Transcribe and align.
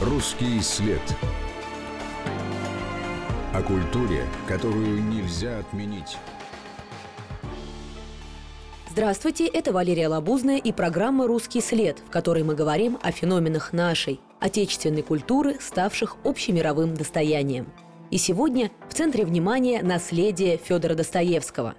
Русский 0.00 0.60
след. 0.60 1.00
О 3.54 3.62
культуре, 3.62 4.26
которую 4.48 5.00
нельзя 5.04 5.60
отменить. 5.60 6.16
Здравствуйте, 8.90 9.46
это 9.46 9.72
Валерия 9.72 10.08
Лабузная 10.08 10.58
и 10.58 10.72
программа 10.72 11.28
«Русский 11.28 11.60
след», 11.60 12.00
в 12.00 12.10
которой 12.10 12.42
мы 12.42 12.56
говорим 12.56 12.98
о 13.02 13.12
феноменах 13.12 13.72
нашей, 13.72 14.20
отечественной 14.40 15.02
культуры, 15.02 15.58
ставших 15.60 16.16
общемировым 16.24 16.94
достоянием. 16.94 17.72
И 18.10 18.18
сегодня 18.18 18.72
в 18.88 18.94
центре 18.94 19.24
внимания 19.24 19.80
наследие 19.80 20.56
Федора 20.56 20.94
Достоевского. 20.94 21.76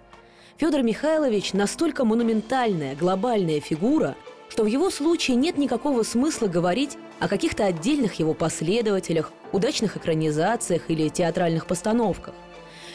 Федор 0.56 0.84
Михайлович 0.84 1.52
настолько 1.52 2.06
монументальная, 2.06 2.96
глобальная 2.96 3.60
фигура, 3.60 4.16
что 4.48 4.64
в 4.64 4.68
его 4.68 4.90
случае 4.90 5.36
нет 5.36 5.58
никакого 5.58 6.04
смысла 6.04 6.48
говорить 6.48 6.98
о 7.20 7.28
каких-то 7.28 7.66
отдельных 7.66 8.16
его 8.16 8.34
последователях, 8.34 9.32
удачных 9.52 9.98
экранизациях 9.98 10.84
или 10.90 11.10
театральных 11.10 11.68
постановках. 11.68 12.34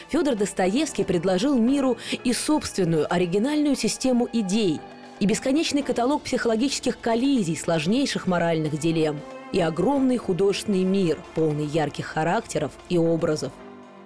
Федор 0.09 0.35
Достоевский 0.35 1.03
предложил 1.03 1.57
миру 1.57 1.97
и 2.23 2.33
собственную 2.33 3.11
оригинальную 3.11 3.75
систему 3.75 4.27
идей, 4.33 4.79
и 5.19 5.25
бесконечный 5.25 5.83
каталог 5.83 6.23
психологических 6.23 6.99
коллизий, 6.99 7.55
сложнейших 7.55 8.27
моральных 8.27 8.77
дилемм, 8.77 9.19
и 9.51 9.59
огромный 9.59 10.17
художественный 10.17 10.83
мир, 10.83 11.19
полный 11.35 11.65
ярких 11.65 12.07
характеров 12.07 12.71
и 12.89 12.97
образов. 12.97 13.51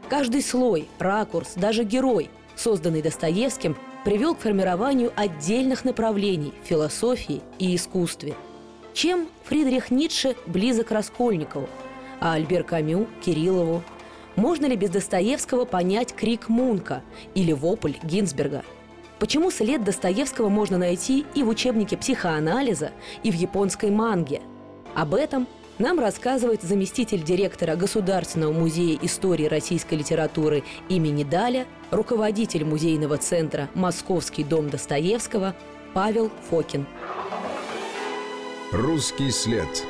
Каждый 0.09 0.41
слой, 0.41 0.87
ракурс, 0.99 1.53
даже 1.55 1.83
герой, 1.83 2.29
созданный 2.55 3.01
Достоевским, 3.01 3.75
привел 4.03 4.35
к 4.35 4.41
формированию 4.41 5.11
отдельных 5.15 5.85
направлений 5.85 6.53
в 6.63 6.67
философии 6.67 7.41
и 7.57 7.75
искусстве. 7.75 8.35
Чем 8.95 9.27
Фридрих 9.43 9.91
Ницше 9.91 10.37
близок 10.45 10.89
Раскольникову, 10.89 11.67
а 12.21 12.35
Альбер 12.35 12.63
Камю– 12.63 13.07
Кириллову? 13.25 13.83
Можно 14.37 14.67
ли 14.67 14.77
без 14.77 14.89
Достоевского 14.89 15.65
понять 15.65 16.15
крик 16.15 16.47
Мунка 16.47 17.03
или 17.33 17.51
вопль 17.51 17.95
Гинзберга? 18.03 18.63
Почему 19.19 19.51
след 19.51 19.83
Достоевского 19.83 20.47
можно 20.47 20.77
найти 20.77 21.25
и 21.35 21.43
в 21.43 21.49
учебнике 21.49 21.97
психоанализа, 21.97 22.91
и 23.21 23.31
в 23.31 23.35
японской 23.35 23.91
манге? 23.91 24.41
Об 24.95 25.13
этом 25.13 25.45
нам 25.77 25.99
рассказывает 25.99 26.61
заместитель 26.61 27.21
директора 27.21 27.75
Государственного 27.75 28.53
музея 28.53 28.97
истории 29.01 29.47
российской 29.47 29.95
литературы 29.95 30.63
имени 30.87 31.25
Даля, 31.25 31.65
руководитель 31.91 32.63
музейного 32.63 33.17
центра 33.17 33.67
«Московский 33.73 34.45
дом 34.45 34.69
Достоевского» 34.69 35.53
Павел 35.93 36.31
Фокин. 36.49 36.85
Русский 38.71 39.29
след. 39.29 39.85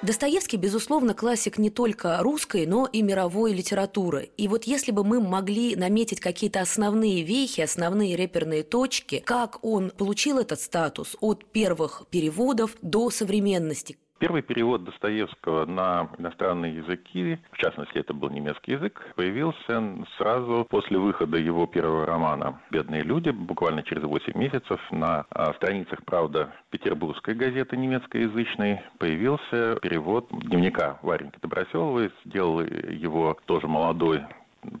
Достоевский, 0.00 0.56
безусловно, 0.56 1.12
классик 1.12 1.58
не 1.58 1.68
только 1.68 2.18
русской, 2.22 2.64
но 2.66 2.86
и 2.86 3.02
мировой 3.02 3.52
литературы. 3.52 4.30
И 4.38 4.48
вот 4.48 4.64
если 4.64 4.92
бы 4.92 5.04
мы 5.04 5.20
могли 5.20 5.76
наметить 5.76 6.20
какие-то 6.20 6.62
основные 6.62 7.22
вехи, 7.22 7.60
основные 7.60 8.16
реперные 8.16 8.62
точки, 8.62 9.22
как 9.24 9.62
он 9.62 9.90
получил 9.90 10.38
этот 10.38 10.60
статус 10.60 11.16
от 11.20 11.44
первых 11.44 12.04
переводов 12.10 12.76
до 12.80 13.10
современности– 13.10 13.98
Первый 14.18 14.42
перевод 14.42 14.82
Достоевского 14.82 15.64
на 15.64 16.08
иностранные 16.18 16.74
языки, 16.74 17.38
в 17.52 17.56
частности, 17.56 17.98
это 17.98 18.12
был 18.12 18.30
немецкий 18.30 18.72
язык, 18.72 19.00
появился 19.14 20.04
сразу 20.16 20.66
после 20.68 20.98
выхода 20.98 21.38
его 21.38 21.68
первого 21.68 22.04
романа 22.04 22.60
«Бедные 22.72 23.02
люди», 23.02 23.30
буквально 23.30 23.84
через 23.84 24.02
8 24.02 24.36
месяцев 24.36 24.80
на 24.90 25.24
а, 25.30 25.52
страницах, 25.54 26.04
правда, 26.04 26.52
петербургской 26.70 27.34
газеты 27.34 27.76
немецкоязычной 27.76 28.80
появился 28.98 29.78
перевод 29.80 30.26
дневника 30.30 30.98
Вареньки 31.02 31.38
Доброселовой. 31.40 32.10
Сделал 32.24 32.60
его 32.60 33.38
тоже 33.46 33.68
молодой 33.68 34.24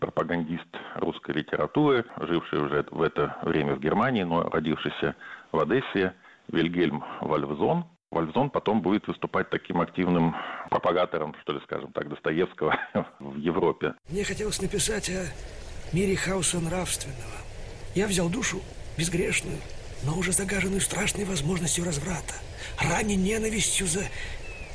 пропагандист 0.00 0.66
русской 0.96 1.36
литературы, 1.36 2.04
живший 2.20 2.60
уже 2.60 2.84
в 2.90 3.02
это 3.02 3.36
время 3.42 3.76
в 3.76 3.80
Германии, 3.80 4.24
но 4.24 4.48
родившийся 4.50 5.14
в 5.52 5.60
Одессе, 5.60 6.14
Вильгельм 6.48 7.04
Вальвзон. 7.20 7.84
Вальзон 8.10 8.50
потом 8.50 8.80
будет 8.80 9.06
выступать 9.06 9.50
таким 9.50 9.80
активным 9.80 10.34
пропагатором, 10.70 11.34
что 11.42 11.52
ли, 11.52 11.60
скажем 11.64 11.92
так, 11.92 12.08
Достоевского 12.08 12.78
в 13.18 13.36
Европе. 13.36 13.94
Мне 14.08 14.24
хотелось 14.24 14.62
написать 14.62 15.10
о 15.10 15.26
мире 15.92 16.16
хаоса 16.16 16.58
нравственного. 16.58 17.38
Я 17.94 18.06
взял 18.06 18.28
душу 18.30 18.60
безгрешную, 18.96 19.58
но 20.04 20.16
уже 20.16 20.32
загаженную 20.32 20.80
страшной 20.80 21.24
возможностью 21.24 21.84
разврата, 21.84 22.34
ранней 22.80 23.16
ненавистью 23.16 23.86
за 23.86 24.04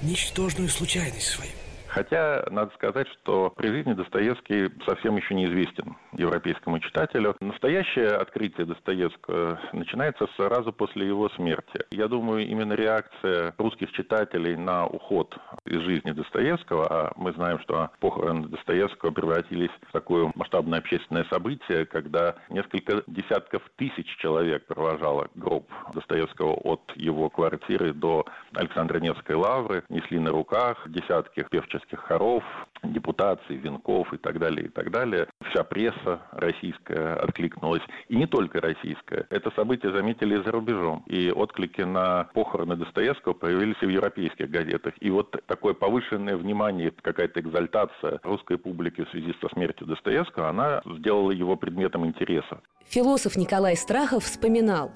ничтожную 0.02 0.70
случайность 0.70 1.28
свою. 1.28 1.52
Хотя, 1.94 2.44
надо 2.50 2.74
сказать, 2.74 3.08
что 3.22 3.52
при 3.56 3.68
жизни 3.68 3.94
Достоевский 3.94 4.72
совсем 4.88 5.16
еще 5.16 5.36
неизвестен 5.36 5.96
европейскому 6.14 6.80
читателю. 6.80 7.36
Настоящее 7.40 8.08
открытие 8.08 8.66
Достоевского 8.66 9.60
начинается 9.74 10.28
сразу 10.36 10.74
после 10.74 11.06
его 11.08 11.30
смерти. 11.30 11.86
Я 11.92 12.08
думаю, 12.08 12.48
именно 12.48 12.74
реакция 12.74 13.54
русских 13.60 13.92
читателей 13.92 14.56
на 14.56 14.88
уход 14.88 15.38
из 15.66 15.82
жизни 15.82 16.12
Достоевского, 16.14 16.88
а 16.90 17.14
мы 17.16 17.32
знаем, 17.34 17.60
что 17.60 17.92
похороны 18.00 18.48
Достоевского 18.48 19.12
превратились 19.12 19.72
в 19.88 19.92
такое 19.92 20.32
масштабное 20.34 20.80
общественное 20.80 21.26
событие, 21.26 21.86
когда 21.86 22.36
несколько 22.50 23.04
десятков 23.06 23.62
тысяч 23.76 24.08
человек 24.18 24.66
провожало 24.66 25.28
гроб 25.36 25.70
Достоевского 25.94 26.54
от 26.54 26.82
его 26.96 27.30
квартиры 27.30 27.94
до 27.94 28.26
Александра 28.56 29.00
Невской 29.00 29.36
лавры, 29.36 29.84
несли 29.90 30.18
на 30.18 30.32
руках 30.32 30.90
десятки 30.90 31.46
певчих 31.52 31.83
певческих 31.84 32.00
хоров, 32.00 32.44
депутаций, 32.84 33.56
венков 33.56 34.14
и 34.14 34.18
так 34.18 34.40
далее, 34.40 34.68
и 34.68 34.70
так 34.70 34.92
далее. 34.92 35.28
Вся 35.50 35.64
пресса 35.64 36.22
российская 36.32 37.16
откликнулась, 37.16 37.82
и 38.10 38.16
не 38.16 38.28
только 38.28 38.62
российская. 38.62 39.26
Это 39.30 39.52
событие 39.56 39.92
заметили 39.92 40.42
за 40.44 40.52
рубежом, 40.52 41.04
и 41.08 41.32
отклики 41.32 41.82
на 41.82 42.26
похороны 42.34 42.76
Достоевского 42.76 43.34
появились 43.34 43.78
и 43.82 43.86
в 43.86 43.90
европейских 43.90 44.50
газетах. 44.50 44.94
И 45.00 45.10
вот 45.10 45.36
такое 45.48 45.74
повышенное 45.74 46.38
внимание, 46.38 46.92
какая-то 47.02 47.40
экзальтация 47.40 48.20
русской 48.24 48.58
публики 48.58 49.04
в 49.04 49.10
связи 49.10 49.34
со 49.42 49.50
смертью 49.50 49.88
Достоевского, 49.88 50.50
она 50.50 50.82
сделала 50.86 51.32
его 51.32 51.56
предметом 51.56 52.06
интереса. 52.06 52.60
Философ 52.86 53.38
Николай 53.38 53.76
Страхов 53.76 54.24
вспоминал, 54.24 54.92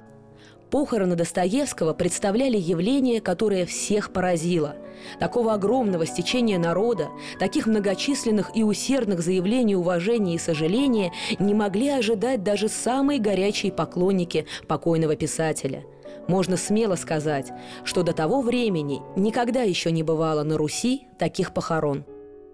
Похороны 0.70 1.16
Достоевского 1.16 1.94
представляли 1.94 2.58
явление, 2.58 3.22
которое 3.22 3.64
всех 3.64 4.12
поразило. 4.12 4.76
Такого 5.18 5.54
огромного 5.54 6.04
стечения 6.04 6.58
народа, 6.58 7.08
таких 7.38 7.66
многочисленных 7.66 8.50
и 8.54 8.62
усердных 8.62 9.20
заявлений 9.20 9.76
уважения 9.76 10.34
и 10.34 10.38
сожаления 10.38 11.12
не 11.38 11.54
могли 11.54 11.88
ожидать 11.88 12.42
даже 12.42 12.68
самые 12.68 13.18
горячие 13.18 13.72
поклонники 13.72 14.46
покойного 14.66 15.16
писателя. 15.16 15.84
Можно 16.26 16.58
смело 16.58 16.96
сказать, 16.96 17.50
что 17.84 18.02
до 18.02 18.12
того 18.12 18.42
времени 18.42 19.00
никогда 19.16 19.62
еще 19.62 19.90
не 19.90 20.02
бывало 20.02 20.42
на 20.42 20.58
Руси 20.58 21.06
таких 21.18 21.54
похорон. 21.54 22.04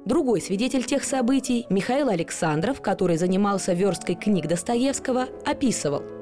Другой 0.04 0.40
свидетель 0.40 0.84
тех 0.84 1.02
событий, 1.02 1.66
Михаил 1.70 2.10
Александров, 2.10 2.80
который 2.80 3.16
занимался 3.16 3.72
версткой 3.72 4.14
книг 4.14 4.46
Достоевского, 4.46 5.26
описывал– 5.44 6.02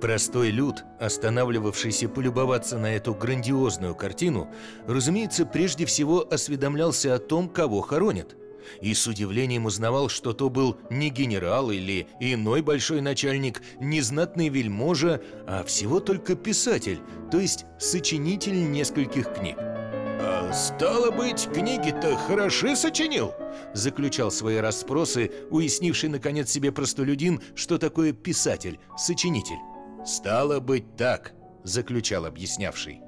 Простой 0.00 0.50
люд, 0.50 0.84
останавливавшийся 1.00 2.08
полюбоваться 2.08 2.78
на 2.78 2.94
эту 2.94 3.14
грандиозную 3.14 3.96
картину, 3.96 4.48
разумеется, 4.86 5.44
прежде 5.44 5.86
всего 5.86 6.26
осведомлялся 6.30 7.14
о 7.14 7.18
том, 7.18 7.48
кого 7.48 7.80
хоронят. 7.80 8.36
И 8.80 8.94
с 8.94 9.06
удивлением 9.08 9.66
узнавал, 9.66 10.08
что 10.08 10.32
то 10.32 10.50
был 10.50 10.76
не 10.90 11.10
генерал 11.10 11.70
или 11.70 12.06
иной 12.20 12.62
большой 12.62 13.00
начальник, 13.00 13.60
не 13.80 14.00
знатный 14.00 14.50
вельможа, 14.50 15.20
а 15.46 15.64
всего 15.64 15.98
только 15.98 16.36
писатель, 16.36 17.00
то 17.32 17.40
есть 17.40 17.64
сочинитель 17.78 18.70
нескольких 18.70 19.32
книг. 19.32 19.56
«А 19.58 20.52
стало 20.52 21.10
быть, 21.10 21.48
книги-то 21.52 22.16
хороши 22.16 22.76
сочинил?» 22.76 23.32
Заключал 23.74 24.30
свои 24.30 24.56
расспросы, 24.58 25.30
уяснивший 25.50 26.08
наконец 26.08 26.50
себе 26.50 26.70
простолюдин, 26.70 27.40
что 27.54 27.78
такое 27.78 28.12
писатель, 28.12 28.78
сочинитель. 28.96 29.58
«Стало 30.04 30.60
быть 30.60 30.96
так»,– 30.96 31.32
заключал 31.64 32.24
объяснявший. 32.24 33.00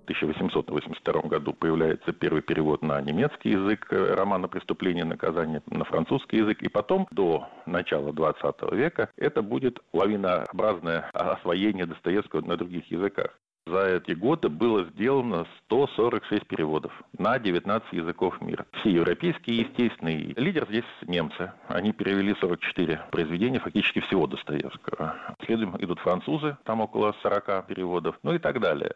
В 0.00 0.04
1882 0.04 1.22
году 1.22 1.52
появляется 1.52 2.12
первый 2.12 2.40
перевод 2.40 2.82
на 2.82 3.00
немецкий 3.00 3.50
язык 3.50 3.88
э, 3.90 4.14
романа 4.14 4.46
«Преступление 4.46 5.04
и 5.04 5.08
наказание» 5.08 5.62
на 5.66 5.84
французский 5.84 6.36
язык. 6.36 6.62
И 6.62 6.68
потом, 6.68 7.08
до 7.10 7.48
начала 7.66 8.12
20 8.12 8.72
века, 8.72 9.10
это 9.16 9.42
будет 9.42 9.80
лавинообразное 9.92 11.10
освоение 11.12 11.86
Достоевского 11.86 12.42
на 12.42 12.56
других 12.56 12.88
языках. 12.88 13.36
За 13.66 13.96
эти 13.96 14.12
годы 14.12 14.48
было 14.48 14.84
сделано 14.84 15.44
146 15.64 16.46
переводов 16.46 16.92
на 17.18 17.36
19 17.38 17.92
языков 17.92 18.40
мира. 18.40 18.64
Все 18.80 18.90
европейские, 18.90 19.62
естественные. 19.62 20.34
Лидер 20.36 20.66
здесь 20.68 20.84
немцы. 21.02 21.52
Они 21.66 21.92
перевели 21.92 22.36
44 22.40 23.06
произведения, 23.10 23.58
фактически 23.58 24.00
всего 24.02 24.28
Достоевского. 24.28 25.16
Следом 25.44 25.76
идут 25.82 25.98
французы, 25.98 26.56
там 26.64 26.80
около 26.80 27.12
40 27.22 27.66
переводов, 27.66 28.16
ну 28.22 28.34
и 28.34 28.38
так 28.38 28.60
далее. 28.60 28.94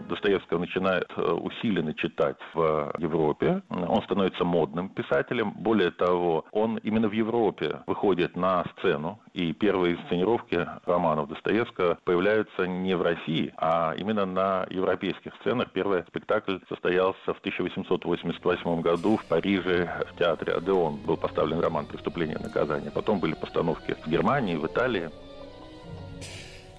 Достоевского 0.00 0.58
начинают 0.58 1.10
э, 1.16 1.20
усиленно 1.20 1.94
читать 1.94 2.36
в 2.54 2.92
Европе. 2.98 3.62
Он 3.70 4.02
становится 4.02 4.44
модным 4.44 4.88
писателем. 4.88 5.52
Более 5.52 5.90
того, 5.90 6.44
он 6.52 6.78
именно 6.78 7.08
в 7.08 7.12
Европе 7.12 7.80
выходит 7.86 8.36
на 8.36 8.64
сцену. 8.76 9.20
И 9.32 9.52
первые 9.52 9.98
сценировки 10.06 10.66
романов 10.84 11.28
Достоевского 11.28 11.98
появляются 12.04 12.66
не 12.66 12.96
в 12.96 13.02
России, 13.02 13.52
а 13.56 13.94
именно 13.96 14.26
на 14.26 14.66
европейских 14.70 15.34
сценах. 15.40 15.70
Первый 15.72 16.04
спектакль 16.08 16.58
состоялся 16.68 17.34
в 17.34 17.38
1888 17.38 18.80
году 18.80 19.16
в 19.16 19.24
Париже 19.26 20.04
в 20.12 20.18
театре 20.18 20.54
«Адеон». 20.54 20.96
Был 20.96 21.16
поставлен 21.16 21.60
роман 21.60 21.86
«Преступление 21.86 22.38
и 22.38 22.42
наказание». 22.42 22.90
Потом 22.90 23.20
были 23.20 23.34
постановки 23.34 23.96
в 24.04 24.08
Германии, 24.08 24.56
в 24.56 24.66
Италии. 24.66 25.10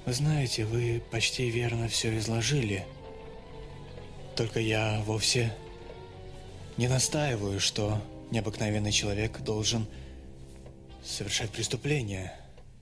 Вы 0.06 0.14
знаете, 0.14 0.64
вы 0.64 1.04
почти 1.12 1.50
верно 1.50 1.90
все 1.90 2.18
изложили. 2.18 2.86
Только 4.38 4.60
я 4.60 5.02
вовсе 5.04 5.52
не 6.78 6.88
настаиваю, 6.88 7.60
что 7.60 7.98
необыкновенный 8.30 8.92
человек 8.92 9.40
должен 9.40 9.88
совершать 11.02 11.52
преступления. 11.52 12.32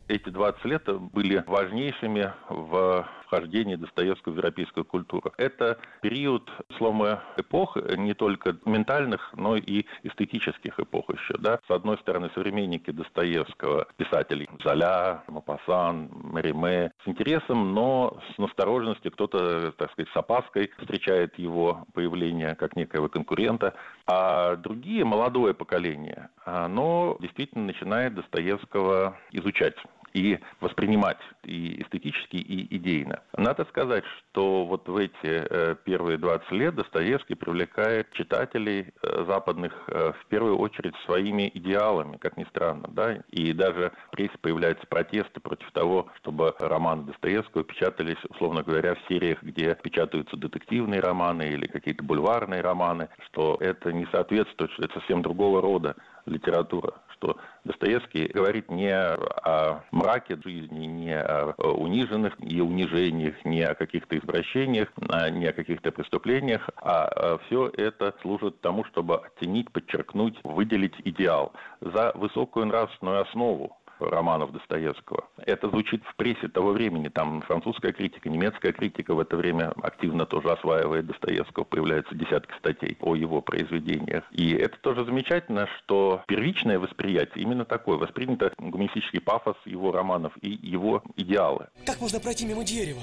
Эти 0.09 0.29
20 0.29 0.65
лет 0.65 0.83
были 1.13 1.41
важнейшими 1.47 2.33
в 2.49 3.07
вхождения 3.35 3.77
Достоевского 3.77 4.33
в 4.33 4.37
европейскую 4.37 4.85
культуру. 4.85 5.33
Это 5.37 5.77
период 6.01 6.49
слома 6.77 7.21
эпох, 7.37 7.77
не 7.97 8.13
только 8.13 8.57
ментальных, 8.65 9.33
но 9.35 9.57
и 9.57 9.85
эстетических 10.03 10.79
эпох 10.79 11.09
еще. 11.09 11.35
Да? 11.39 11.59
С 11.67 11.71
одной 11.71 11.97
стороны, 11.97 12.29
современники 12.33 12.91
Достоевского, 12.91 13.87
писателей 13.97 14.47
Золя, 14.63 15.23
Мапасан, 15.27 16.09
Мариме, 16.11 16.91
с 17.03 17.07
интересом, 17.07 17.73
но 17.73 18.17
с 18.33 18.37
настороженностью, 18.37 19.11
кто-то, 19.11 19.73
так 19.73 19.91
сказать, 19.91 20.11
с 20.11 20.17
опаской 20.17 20.71
встречает 20.79 21.37
его 21.37 21.85
появление 21.93 22.55
как 22.55 22.75
некоего 22.75 23.09
конкурента, 23.09 23.73
а 24.07 24.55
другие, 24.55 25.03
молодое 25.03 25.53
поколение, 25.53 26.29
оно 26.45 27.17
действительно 27.19 27.65
начинает 27.65 28.15
Достоевского 28.15 29.17
изучать 29.31 29.75
и 30.15 30.39
воспринимать 30.61 31.19
и 31.43 31.81
эстетически, 31.81 32.37
и 32.37 32.77
идейно. 32.77 33.21
Надо 33.35 33.65
сказать, 33.65 34.05
что 34.31 34.65
вот 34.65 34.87
в 34.87 34.95
эти 34.95 35.11
э, 35.23 35.75
первые 35.83 36.17
20 36.17 36.51
лет 36.51 36.75
Достоевский 36.75 37.35
привлекает 37.35 38.09
читателей 38.13 38.93
э, 39.03 39.25
западных 39.27 39.73
э, 39.87 40.13
в 40.13 40.25
первую 40.27 40.57
очередь 40.57 40.95
своими 41.05 41.51
идеалами, 41.53 42.15
как 42.15 42.37
ни 42.37 42.45
странно, 42.45 42.87
да, 42.87 43.17
и 43.29 43.51
даже 43.51 43.91
в 44.07 44.11
прессе 44.11 44.37
появляются 44.39 44.87
протесты 44.87 45.41
против 45.41 45.69
того, 45.73 46.07
чтобы 46.19 46.55
романы 46.59 47.03
Достоевского 47.03 47.65
печатались, 47.65 48.23
условно 48.29 48.63
говоря, 48.63 48.95
в 48.95 49.07
сериях, 49.09 49.43
где 49.43 49.75
печатаются 49.75 50.37
детективные 50.37 51.01
романы 51.01 51.43
или 51.43 51.67
какие-то 51.67 52.03
бульварные 52.03 52.61
романы, 52.61 53.09
что 53.27 53.57
это 53.59 53.91
не 53.91 54.07
соответствует, 54.13 54.71
что 54.71 54.83
это 54.83 54.93
совсем 54.93 55.21
другого 55.21 55.61
рода 55.61 55.95
литература, 56.25 56.93
что 57.13 57.37
Достоевский 57.63 58.27
говорит 58.27 58.69
не 58.69 58.91
о 58.91 59.83
мраке 60.05 60.37
жизни, 60.43 60.85
не 60.85 61.19
о 61.19 61.53
униженных 61.57 62.35
и 62.39 62.61
унижениях, 62.61 63.43
не 63.43 63.61
о 63.61 63.73
каких-то 63.73 64.17
извращениях, 64.17 64.89
а 65.09 65.29
не 65.29 65.47
о 65.47 65.53
каких-то 65.53 65.91
преступлениях, 65.91 66.69
а 66.77 67.39
все 67.45 67.71
это 67.75 68.13
служит 68.21 68.61
тому, 68.61 68.85
чтобы 68.85 69.17
оттенить, 69.17 69.71
подчеркнуть, 69.71 70.37
выделить 70.43 70.95
идеал 71.03 71.53
за 71.81 72.11
высокую 72.15 72.67
нравственную 72.67 73.21
основу 73.21 73.77
романов 73.99 74.51
Достоевского. 74.51 75.25
Это 75.37 75.69
звучит 75.69 76.03
в 76.05 76.15
прессе 76.15 76.47
того 76.47 76.71
времени. 76.71 77.09
Там 77.09 77.41
французская 77.41 77.91
критика, 77.93 78.29
немецкая 78.29 78.71
критика 78.71 79.13
в 79.13 79.19
это 79.19 79.35
время 79.37 79.73
активно 79.81 80.25
тоже 80.25 80.51
осваивает 80.51 81.07
Достоевского. 81.07 81.63
Появляются 81.63 82.15
десятки 82.15 82.53
статей 82.59 82.97
о 83.01 83.15
его 83.15 83.41
произведениях. 83.41 84.23
И 84.31 84.51
это 84.51 84.77
тоже 84.81 85.05
замечательно, 85.05 85.67
что 85.79 86.23
первичное 86.27 86.79
восприятие 86.79 87.43
именно 87.43 87.65
такое. 87.65 87.97
Воспринято 87.97 88.51
гуманистический 88.57 89.21
пафос 89.21 89.55
его 89.65 89.91
романов 89.91 90.33
и 90.41 90.49
его 90.49 91.03
идеалы. 91.15 91.67
Как 91.85 91.99
можно 92.01 92.19
пройти 92.19 92.45
мимо 92.45 92.63
дерева 92.63 93.01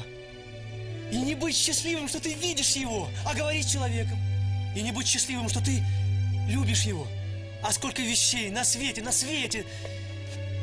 и 1.12 1.20
не 1.20 1.34
быть 1.34 1.54
счастливым, 1.54 2.08
что 2.08 2.22
ты 2.22 2.32
видишь 2.34 2.74
его, 2.74 3.06
а 3.26 3.34
говорить 3.36 3.64
с 3.66 3.72
человеком? 3.72 4.16
И 4.74 4.82
не 4.82 4.92
быть 4.92 5.06
счастливым, 5.06 5.48
что 5.48 5.62
ты 5.62 5.82
любишь 6.48 6.84
его? 6.84 7.06
А 7.62 7.70
сколько 7.70 8.00
вещей 8.00 8.50
на 8.50 8.64
свете, 8.64 9.02
на 9.02 9.12
свете 9.12 9.64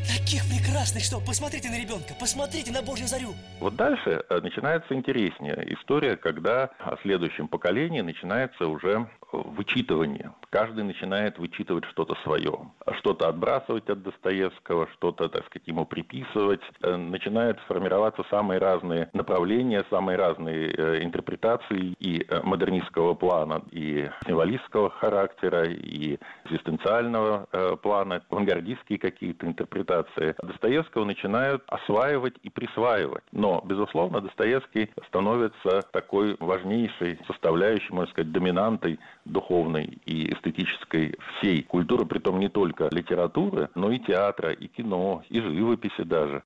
Таких 0.08 0.44
прекрасных, 0.50 1.04
что 1.04 1.20
посмотрите 1.20 1.70
на 1.70 1.80
ребенка, 1.80 2.14
посмотрите 2.20 2.72
на 2.72 2.82
Божью 2.82 3.08
зарю. 3.08 3.34
Вот 3.60 3.76
дальше 3.76 4.24
э, 4.30 4.40
начинается 4.42 4.94
интереснее 4.94 5.74
история, 5.74 6.16
когда 6.16 6.70
о 6.80 6.98
следующем 7.02 7.48
поколении 7.48 8.02
начинается 8.02 8.68
уже 8.68 9.08
вычитывание. 9.32 10.34
Каждый 10.50 10.84
начинает 10.84 11.38
вычитывать 11.38 11.86
что-то 11.86 12.16
свое, 12.24 12.72
что-то 12.98 13.28
отбрасывать 13.28 13.90
от 13.90 14.02
Достоевского, 14.04 14.88
что-то, 14.94 15.30
так 15.30 15.46
сказать, 15.46 15.68
ему 15.68 15.86
приписывать. 15.86 16.62
Э, 16.82 16.96
начинают 16.96 17.60
формироваться 17.68 18.24
самые 18.30 18.60
разные 18.60 19.10
направления, 19.14 19.86
самые 19.90 20.18
разные 20.18 20.72
э, 20.72 21.04
интерпретации 21.04 21.96
и 22.00 22.26
модернистского 22.44 23.14
плана, 23.14 23.62
и 23.72 24.10
символистского 24.26 24.90
характера, 24.90 25.66
и 25.66 26.18
экзистенциального 26.46 27.48
плана, 27.82 28.22
авангардистские 28.30 29.00
какие-то 29.00 29.46
интерпретации 29.46 30.36
Достоевского 30.42 31.06
начинают 31.06 31.64
осваивать 31.68 32.36
и 32.44 32.50
присваивать. 32.50 33.24
Но, 33.32 33.62
безусловно, 33.66 34.22
Достоевский 34.22 34.92
становится 35.08 35.82
такой 35.92 36.36
важнейшей 36.40 37.20
составляющей, 37.28 37.92
можно 37.92 38.12
сказать, 38.12 38.32
доминантой 38.32 39.00
духовной 39.26 40.00
и 40.06 40.34
эстетической 40.34 41.16
всей 41.38 41.64
культуры, 41.64 42.06
притом 42.06 42.40
не 42.40 42.50
только 42.50 42.90
литературы, 42.92 43.70
но 43.76 43.92
и 43.92 44.00
театра, 44.00 44.52
и 44.52 44.68
кино, 44.68 45.24
и 45.30 45.40
живописи 45.40 46.04
даже. 46.04 46.44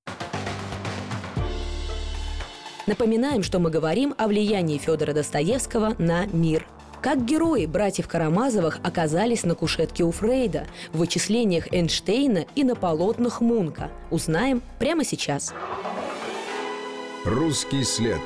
Напоминаем, 2.86 3.44
что 3.44 3.60
мы 3.60 3.70
говорим 3.70 4.14
о 4.18 4.28
влиянии 4.28 4.78
Федора 4.78 5.14
Достоевского 5.14 5.96
на 5.98 6.26
мир– 6.28 6.66
как 7.04 7.26
герои 7.26 7.66
братьев 7.66 8.08
Карамазовых 8.08 8.80
оказались 8.82 9.44
на 9.44 9.56
кушетке 9.56 10.06
у 10.06 10.12
Фрейда, 10.12 10.68
в 10.94 11.00
вычислениях 11.00 11.68
Эйнштейна 11.74 12.46
и 12.56 12.64
на 12.64 12.76
полотнах 12.78 13.42
Мунка, 13.42 13.92
узнаем 14.10 14.62
прямо 14.80 15.04
сейчас. 15.04 15.54
Русский 17.26 17.84
след. 17.84 18.22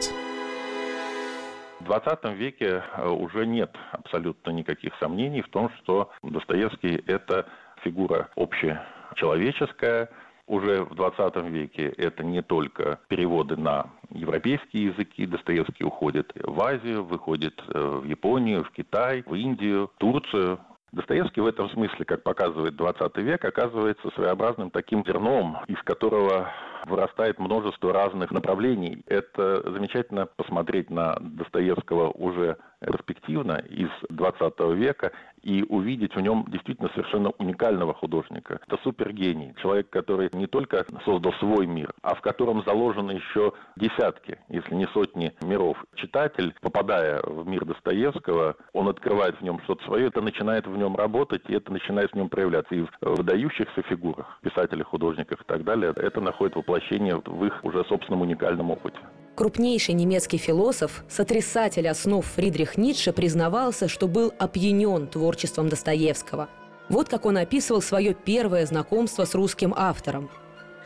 В 1.88 1.89
20 1.89 2.38
веке 2.38 2.84
э, 2.98 3.08
уже 3.08 3.48
нет 3.48 3.74
абсолютно 3.94 4.51
никаких 4.51 4.94
сомнений 5.00 5.41
в 5.41 5.48
том, 5.48 5.70
что 5.77 6.12
Достоевский– 6.22 7.01
это 7.08 7.48
фигура 7.82 8.27
общечеловеческая, 8.36 10.10
уже 10.48 10.84
в 10.84 10.96
20 10.96 11.38
веке 11.46 11.88
это 11.98 12.25
не 12.25 12.41
только 12.41 13.00
переводы 13.08 13.56
на 13.56 13.89
европейские 14.10 14.88
языки. 14.88 15.25
Достоевский 15.25 15.86
уходит 15.86 16.34
в 16.36 16.62
Азию, 16.62 17.06
выходит 17.06 17.58
э, 17.70 17.79
в 17.79 18.03
Японию, 18.03 18.65
в 18.65 18.72
Китай, 18.72 19.24
в 19.25 19.34
Индию, 19.34 19.89
Турцию. 19.98 20.60
Достоевский 20.94 21.41
в 21.41 21.48
этом 21.48 21.70
смысле, 21.70 22.06
как 22.06 22.24
показывает 22.24 22.75
20 22.75 23.17
век, 23.17 23.44
оказывается 23.44 24.10
своеобразным 24.12 24.72
таким 24.72 25.03
зерном, 25.06 25.58
из 25.67 25.82
которого 25.84 26.50
вырастает 26.86 27.39
множество 27.39 27.91
разных 27.91 28.32
направлений. 28.32 29.03
Это 29.08 29.70
замечательно 29.70 30.25
посмотреть 30.25 30.89
на 30.89 31.17
Достоевского 31.20 32.12
уже 32.12 32.58
перспективно 32.79 33.58
из 33.70 33.89
20 34.10 34.60
века 34.75 35.12
и 35.48 35.63
увидеть 35.63 36.13
в 36.13 36.20
нем 36.20 36.46
действительно 36.50 36.89
совершенно 36.89 37.30
уникального 37.39 37.94
художника. 37.94 38.60
Это 38.68 38.77
супергений, 38.84 39.56
человек, 39.62 39.89
который 39.89 40.30
не 40.34 40.46
только 40.46 40.86
создал 41.06 41.32
свой 41.39 41.66
мир, 41.66 41.94
а 42.01 42.16
в 42.16 42.22
котором 42.22 42.63
заложены 42.66 43.12
еще 43.12 43.54
десятки, 43.77 44.39
если 44.50 44.75
не 44.75 44.88
сотни 44.88 45.32
миров. 45.42 45.77
Читатель, 45.96 46.54
попадая 46.60 47.22
в 47.24 47.48
мир 47.48 47.63
Достоевского, 47.63 48.58
он 48.74 48.89
открывает 48.89 49.39
в 49.39 49.42
нем 49.42 49.62
что-то 49.63 49.86
свое, 49.86 50.08
это 50.08 50.22
начинает 50.22 50.68
в 50.68 50.75
нем 50.75 50.98
работать, 50.98 51.44
и 51.48 51.54
это 51.54 51.72
начинает 51.72 52.12
в 52.12 52.16
нем 52.16 52.27
проявляться. 52.27 52.75
И 52.75 52.82
в 52.82 52.89
выдающихся 53.01 53.82
фигурах, 53.84 54.39
писателях, 54.42 54.88
художниках 54.88 55.42
и 55.42 55.46
так 55.46 55.63
далее, 55.63 55.94
это 55.96 56.20
находит 56.20 56.58
воплощение 56.58 57.22
в 57.25 57.46
их 57.46 57.63
уже 57.63 57.86
собственном 57.86 58.22
уникальном 58.22 58.72
опыте. 58.72 59.00
Крупнейший 59.38 59.94
немецкий 59.94 60.39
философ, 60.39 61.03
сотрясатель 61.08 61.88
основ 61.88 62.25
Фридрих 62.25 62.75
Ницше 62.75 63.13
признавался, 63.13 63.88
что 63.88 64.08
был 64.08 64.34
опьянен 64.39 65.06
творчеством 65.06 65.70
Достоевского. 65.70 66.50
Вот 66.89 67.08
как 67.08 67.27
он 67.27 67.38
описывал 67.38 67.84
свое 67.84 68.15
первое 68.15 68.65
знакомство 68.65 69.25
с 69.25 69.36
русским 69.36 69.75
автором. 69.77 70.32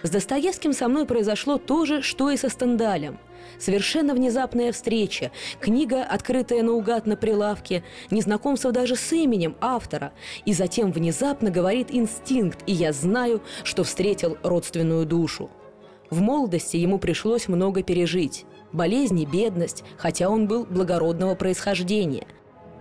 С 0.03 0.10
Достоевским 0.10 0.74
со 0.74 0.89
мной 0.89 1.05
произошло 1.05 1.60
то 1.60 1.86
же, 1.86 2.01
что 2.01 2.29
и 2.29 2.36
со 2.36 2.50
Стендалем. 2.50 3.20
Совершенно 3.58 4.13
внезапная 4.13 4.74
встреча, 4.74 5.31
книга, 5.62 6.03
открытая 6.03 6.62
наугад 6.62 7.05
на 7.05 7.15
прилавке, 7.15 7.86
незнакомство 8.10 8.74
даже 8.74 8.98
с 8.98 9.13
именем 9.13 9.55
автора. 9.62 10.12
И 10.43 10.51
затем 10.51 10.91
внезапно 10.91 11.51
говорит 11.51 11.88
инстинкт, 11.89 12.60
и 12.65 12.74
я 12.74 12.91
знаю, 12.91 13.41
что 13.63 13.86
встретил 13.86 14.38
родственную 14.43 15.05
душу. 15.05 15.50
В 16.12 16.20
молодости 16.20 16.75
ему 16.75 17.00
пришлось 17.00 17.48
много 17.48 17.84
пережить. 17.84 18.46
болезни, 18.74 19.25
бедность, 19.25 19.84
хотя 19.98 20.30
он 20.30 20.46
был 20.48 20.65
благородного 20.65 21.36
происхождения. 21.36 22.27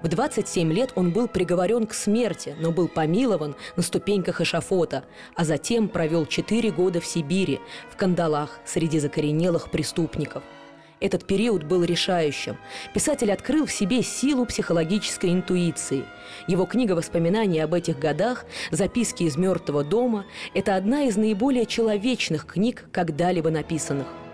В 0.03 0.09
27 0.09 0.73
лет 0.73 0.93
он 0.97 1.13
был 1.13 1.29
приговорен 1.29 1.87
к 1.87 1.95
смерти, 1.95 2.57
но 2.61 2.73
был 2.73 2.89
помилован 2.89 3.55
на 3.77 3.83
ступеньках 3.83 4.41
эшафота, 4.41 5.05
а 5.35 5.45
затем 5.45 5.89
провел 5.89 6.27
4 6.27 6.71
года 6.71 7.01
в 7.01 7.07
Сибири, 7.07 7.61
в 7.91 7.97
кандалах, 7.97 8.61
среди 8.65 8.99
закоренелых 8.99 9.71
преступников– 9.71 10.43
этот 11.01 11.27
период 11.27 11.65
был 11.65 11.83
решающим. 11.83 12.57
Писатель 12.95 13.33
открыл 13.33 13.67
в 13.67 13.73
себе 13.73 14.03
силу 14.03 14.47
психологической 14.47 15.31
интуиции. 15.31 16.05
Его 16.47 16.67
книга 16.67 16.93
воспоминаний 16.93 17.61
об 17.61 17.75
этих 17.75 17.99
годах 17.99 18.45
«Записки 18.71 19.25
из 19.25 19.37
мертвого 19.37 19.83
дома»– 19.83 20.27
это 20.55 20.77
одна 20.77 21.05
из 21.05 21.17
наиболее 21.17 21.67
человечных 21.67 22.47
книг, 22.47 22.85
когда-либо 22.93 23.51
написанных– 23.51 24.07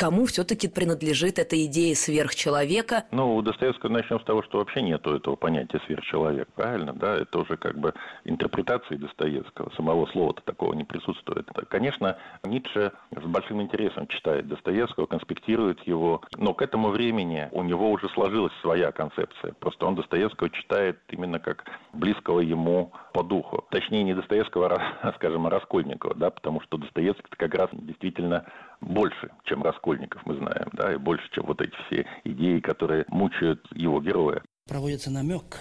Кому 0.00 0.24
все-таки 0.24 0.66
принадлежит 0.66 1.38
эта 1.38 1.62
идея 1.66 1.94
сверхчеловека? 1.94 3.04
Ну, 3.10 3.36
у 3.36 3.42
Достоевского 3.42 3.90
начнем 3.90 4.18
с 4.18 4.24
того, 4.24 4.42
что 4.42 4.56
вообще 4.56 4.80
нету 4.80 5.14
этого 5.14 5.36
понятия 5.36 5.78
сверхчеловек, 5.84 6.48
правильно? 6.54 6.94
Да, 6.94 7.16
это 7.16 7.40
уже 7.40 7.58
как 7.58 7.78
бы 7.78 7.92
интерпретации 8.24 8.96
Достоевского. 8.96 9.70
Самого 9.76 10.06
слова-то 10.06 10.40
такого 10.40 10.72
не 10.72 10.84
присутствует. 10.84 11.46
Конечно, 11.68 12.16
Ницше 12.44 12.92
с 13.14 13.22
большим 13.26 13.60
интересом 13.60 14.06
читает 14.06 14.48
Достоевского, 14.48 15.04
конспектирует 15.04 15.86
его, 15.86 16.22
но 16.38 16.54
к 16.54 16.62
этому 16.62 16.88
времени 16.88 17.50
у 17.52 17.62
него 17.62 17.90
уже 17.90 18.08
сложилась 18.08 18.54
своя 18.62 18.92
концепция. 18.92 19.52
Просто 19.60 19.84
он 19.84 19.96
Достоевского 19.96 20.48
читает 20.48 20.98
именно 21.10 21.38
как 21.40 21.66
близкого 21.92 22.40
ему 22.40 22.90
по 23.12 23.22
духу. 23.22 23.66
Точнее, 23.68 24.02
не 24.02 24.14
Достоевского, 24.14 24.80
а, 25.02 25.12
скажем, 25.16 25.46
Раскольникова, 25.46 26.14
да, 26.14 26.30
потому 26.30 26.62
что 26.62 26.78
Достоевский 26.78 27.24
как 27.36 27.54
раз 27.54 27.68
действительно 27.72 28.46
больше, 28.80 29.30
чем 29.44 29.62
Раскольников, 29.62 29.89
мы 30.24 30.36
знаем, 30.36 30.68
да, 30.72 30.92
и 30.92 30.96
больше, 30.96 31.24
чем 31.32 31.46
вот 31.46 31.60
эти 31.60 31.72
все 31.86 32.06
идеи, 32.24 32.60
которые 32.60 33.04
мучают 33.08 33.66
его 33.72 34.00
героя. 34.00 34.42
Проводится 34.68 35.10
намек 35.10 35.58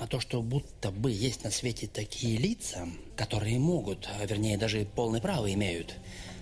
о 0.00 0.06
том, 0.06 0.20
что 0.20 0.42
будто 0.42 0.90
бы 0.90 1.10
есть 1.10 1.44
на 1.44 1.50
свете 1.50 1.86
такие 1.86 2.38
лица, 2.38 2.86
которые 3.16 3.58
могут, 3.58 4.08
а 4.20 4.26
вернее 4.26 4.58
даже 4.58 4.86
полное 4.94 5.20
право 5.20 5.52
имеют 5.52 5.94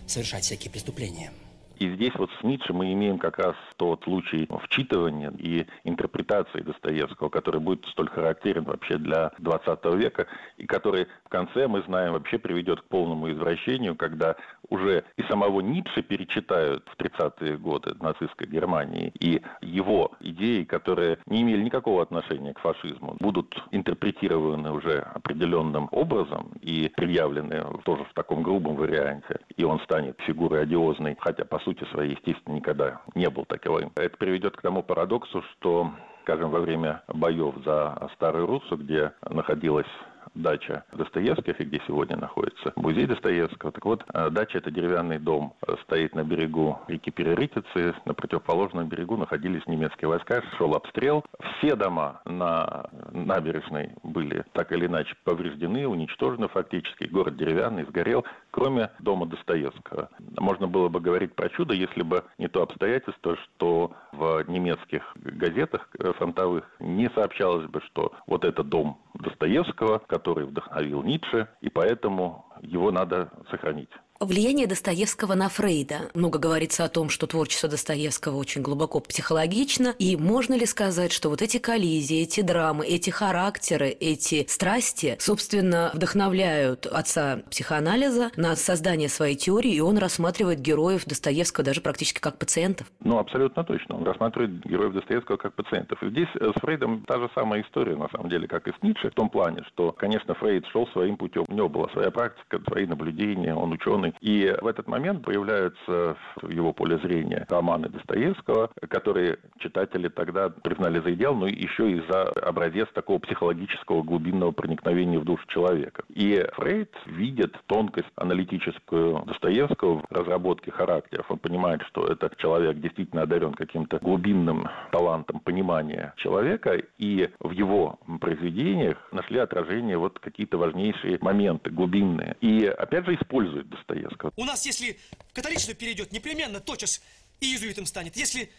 совершать 0.06 0.44
всякие 0.44 0.70
преступления– 0.70 1.30
и 1.78 1.92
здесь 1.96 2.12
вот 2.14 2.30
с 2.40 2.44
Ницше 2.44 2.72
мы 2.72 2.92
имеем 2.92 3.18
как 3.18 3.38
раз 3.38 3.56
тот 3.76 4.02
случай 4.04 4.48
вчитывания 4.64 5.32
и 5.38 5.66
интерпретации 5.82 6.60
Достоевского, 6.60 7.30
который 7.30 7.60
будет 7.60 7.84
столь 7.86 8.10
характерен 8.10 8.64
вообще 8.64 8.96
для 8.96 9.32
20 9.38 9.84
века, 9.96 10.26
и 10.56 10.66
который 10.66 11.06
в 11.24 11.28
конце, 11.28 11.66
мы 11.66 11.82
знаем, 11.82 12.12
вообще 12.12 12.38
приведет 12.38 12.80
к 12.80 12.84
полному 12.84 13.30
извращению, 13.32 13.96
когда 13.96 14.36
уже 14.70 15.04
и 15.16 15.22
самого 15.24 15.60
Ницше 15.60 16.02
перечитают 16.02 16.84
в 16.88 17.00
30-е 17.00 17.56
годы 17.56 17.94
нацистской 18.00 18.46
Германии, 18.46 19.12
и 19.20 19.42
его 19.60 20.12
идеи, 20.20 20.64
которые 20.64 21.18
не 21.26 21.42
имели 21.42 21.62
никакого 21.62 22.02
отношения 22.02 22.54
к 22.54 22.60
фашизму, 22.60 23.16
будут 23.20 23.56
интерпретированы 23.70 24.72
уже 24.72 24.98
определенным 24.98 25.88
образом 25.90 26.52
и 26.60 26.90
предъявлены 26.94 27.64
тоже 27.84 28.04
в 28.04 28.14
таком 28.14 28.42
грубом 28.42 28.76
варианте, 28.76 29.40
и 29.56 29.64
он 29.64 29.80
станет 29.80 30.20
фигурой 30.20 30.62
одиозной, 30.62 31.16
хотя 31.18 31.44
по 31.44 31.58
сути 31.60 31.84
своей, 31.92 32.12
естественно, 32.12 32.54
никогда 32.54 33.00
не 33.14 33.28
был 33.28 33.44
таковым. 33.44 33.92
Это 33.96 34.16
приведет 34.16 34.56
к 34.56 34.62
тому 34.62 34.82
парадоксу, 34.82 35.42
что 35.52 35.92
скажем, 36.24 36.50
во 36.50 36.60
время 36.60 37.02
боев 37.08 37.54
за 37.66 38.08
Старую 38.14 38.46
Руссу, 38.46 38.78
где 38.78 39.12
находилась 39.28 39.86
дача 40.34 40.84
Достоевских, 40.92 41.60
и 41.60 41.64
где 41.64 41.80
сегодня 41.86 42.16
находится 42.16 42.72
музей 42.76 43.06
Достоевского. 43.06 43.72
Так 43.72 43.84
вот, 43.84 44.04
э, 44.12 44.30
дача– 44.30 44.58
это 44.64 44.70
деревянный 44.70 45.18
дом, 45.18 45.54
стоит 45.82 46.14
на 46.14 46.24
берегу 46.24 46.80
реки 46.88 47.10
Перерытицы. 47.10 47.94
На 48.04 48.14
противоположном 48.14 48.88
берегу 48.88 49.16
находились 49.16 49.66
немецкие 49.66 50.08
войска, 50.08 50.42
шел 50.58 50.74
обстрел. 50.74 51.24
Все 51.58 51.76
дома 51.76 52.20
на 52.24 52.88
набережной 53.12 53.92
были 54.02 54.44
так 54.52 54.72
или 54.72 54.86
иначе 54.86 55.14
повреждены, 55.24 55.86
уничтожены 55.86 56.48
фактически. 56.48 57.04
Город 57.04 57.36
деревянный, 57.36 57.84
сгорел, 57.84 58.24
кроме 58.50 58.90
дома 58.98 59.26
Достоевского. 59.26 60.08
Можно 60.38 60.66
было 60.66 60.88
бы 60.88 61.00
говорить 61.00 61.34
про 61.34 61.48
чудо, 61.50 61.74
если 61.74 62.02
бы 62.02 62.24
не 62.38 62.48
то 62.48 62.62
обстоятельство, 62.62 63.36
что 63.36 63.92
в 64.12 64.44
немецких 64.48 65.02
газетах 65.16 65.88
фронтовых 66.18 66.64
не 66.80 67.08
сообщалось 67.10 67.66
бы, 67.66 67.80
что 67.82 68.12
вот 68.26 68.44
это 68.44 68.62
дом 68.62 68.98
Достоевского, 69.14 70.00
который 70.14 70.46
вдохновил 70.46 71.02
Ницше, 71.02 71.48
и 71.60 71.68
поэтому 71.68 72.46
его 72.60 72.92
надо 72.92 73.30
сохранить. 73.50 73.90
Влияние 74.24 74.66
Достоевского 74.66 75.34
на 75.34 75.48
Фрейда. 75.48 76.10
Много 76.14 76.38
говорится 76.38 76.84
о 76.84 76.88
том, 76.88 77.10
что 77.10 77.26
творчество 77.26 77.68
Достоевского 77.68 78.36
очень 78.36 78.62
глубоко 78.62 79.00
психологично. 79.00 79.94
И 79.98 80.16
можно 80.16 80.54
ли 80.54 80.66
сказать, 80.66 81.12
что 81.12 81.28
вот 81.28 81.42
эти 81.42 81.58
коллизии, 81.58 82.22
эти 82.22 82.40
драмы, 82.40 82.86
эти 82.86 83.10
характеры, 83.10 83.88
эти 83.88 84.46
страсти, 84.48 85.16
собственно, 85.20 85.90
вдохновляют 85.94 86.86
отца 86.86 87.42
психоанализа 87.50 88.30
на 88.36 88.56
создание 88.56 89.08
своей 89.08 89.36
теории, 89.36 89.74
и 89.74 89.80
он 89.80 89.98
рассматривает 89.98 90.60
героев 90.60 91.04
Достоевского 91.04 91.64
даже 91.64 91.80
практически 91.80 92.20
как 92.20 92.38
пациентов? 92.38 92.86
Ну, 93.00 93.18
абсолютно 93.18 93.64
точно. 93.64 93.96
Он 93.96 94.04
рассматривает 94.04 94.64
героев 94.64 94.94
Достоевского 94.94 95.36
как 95.36 95.54
пациентов. 95.54 96.02
И 96.02 96.08
здесь 96.08 96.28
э, 96.40 96.50
с 96.56 96.60
Фрейдом 96.60 97.04
та 97.06 97.18
же 97.18 97.28
самая 97.34 97.62
история, 97.62 97.96
на 97.96 98.08
самом 98.08 98.30
деле, 98.30 98.48
как 98.48 98.66
и 98.68 98.72
с 98.72 98.82
Ницше, 98.82 99.10
в 99.10 99.14
том 99.14 99.28
плане, 99.28 99.62
что, 99.68 99.92
конечно, 99.92 100.34
Фрейд 100.34 100.66
шел 100.68 100.86
своим 100.88 101.16
путем. 101.16 101.44
У 101.48 101.54
него 101.54 101.68
была 101.68 101.88
своя 101.90 102.10
практика, 102.10 102.60
свои 102.66 102.86
наблюдения, 102.86 103.54
он 103.54 103.72
ученый, 103.72 104.13
И 104.20 104.54
в 104.60 104.66
этот 104.66 104.86
момент 104.86 105.24
появляются 105.24 106.16
в 106.36 106.50
его 106.50 106.72
поле 106.72 106.98
зрения 106.98 107.46
романы 107.48 107.88
Достоевского, 107.88 108.70
которые 108.88 109.38
читатели 109.58 110.08
тогда 110.08 110.50
признали 110.50 111.00
за 111.00 111.14
идеал, 111.14 111.34
но 111.34 111.46
еще 111.46 111.90
и 111.90 112.02
за 112.08 112.24
образец 112.24 112.88
такого 112.94 113.18
психологического 113.18 114.02
глубинного 114.02 114.52
проникновения 114.52 115.18
в 115.18 115.24
душу 115.24 115.46
человека. 115.48 116.04
И 116.08 116.44
Фрейд 116.54 116.90
видит 117.06 117.56
тонкость 117.66 118.08
аналитическую 118.16 119.24
Достоевского 119.26 120.00
в 120.00 120.12
разработке 120.12 120.70
характеров. 120.70 121.30
Он 121.30 121.38
понимает, 121.38 121.82
что 121.88 122.06
этот 122.06 122.36
человек 122.36 122.78
действительно 122.78 123.22
одарен 123.22 123.54
каким-то 123.54 123.98
глубинным 123.98 124.68
талантом 124.90 125.40
понимания 125.40 126.14
человека, 126.16 126.80
и 126.98 127.30
в 127.40 127.50
его 127.50 127.98
произведениях 128.20 128.98
нашли 129.12 129.38
отражение 129.38 129.96
вот 129.96 130.18
какие-то 130.18 130.58
важнейшие 130.58 131.18
моменты 131.20 131.70
глубинные. 131.70 132.36
И 132.40 132.66
опять 132.66 133.06
же 133.06 133.14
использует 133.14 133.68
Достоевского 133.68 133.93
Достоевского. 133.94 134.32
У 134.36 134.44
нас, 134.44 134.66
если 134.66 134.98
в 135.30 135.32
католичество 135.32 135.74
перейдет, 135.74 136.12
непременно 136.12 136.60
тотчас 136.60 137.00
и 137.40 137.46
иезуитом 137.46 137.86
станет. 137.86 138.16
Если, 138.16 138.50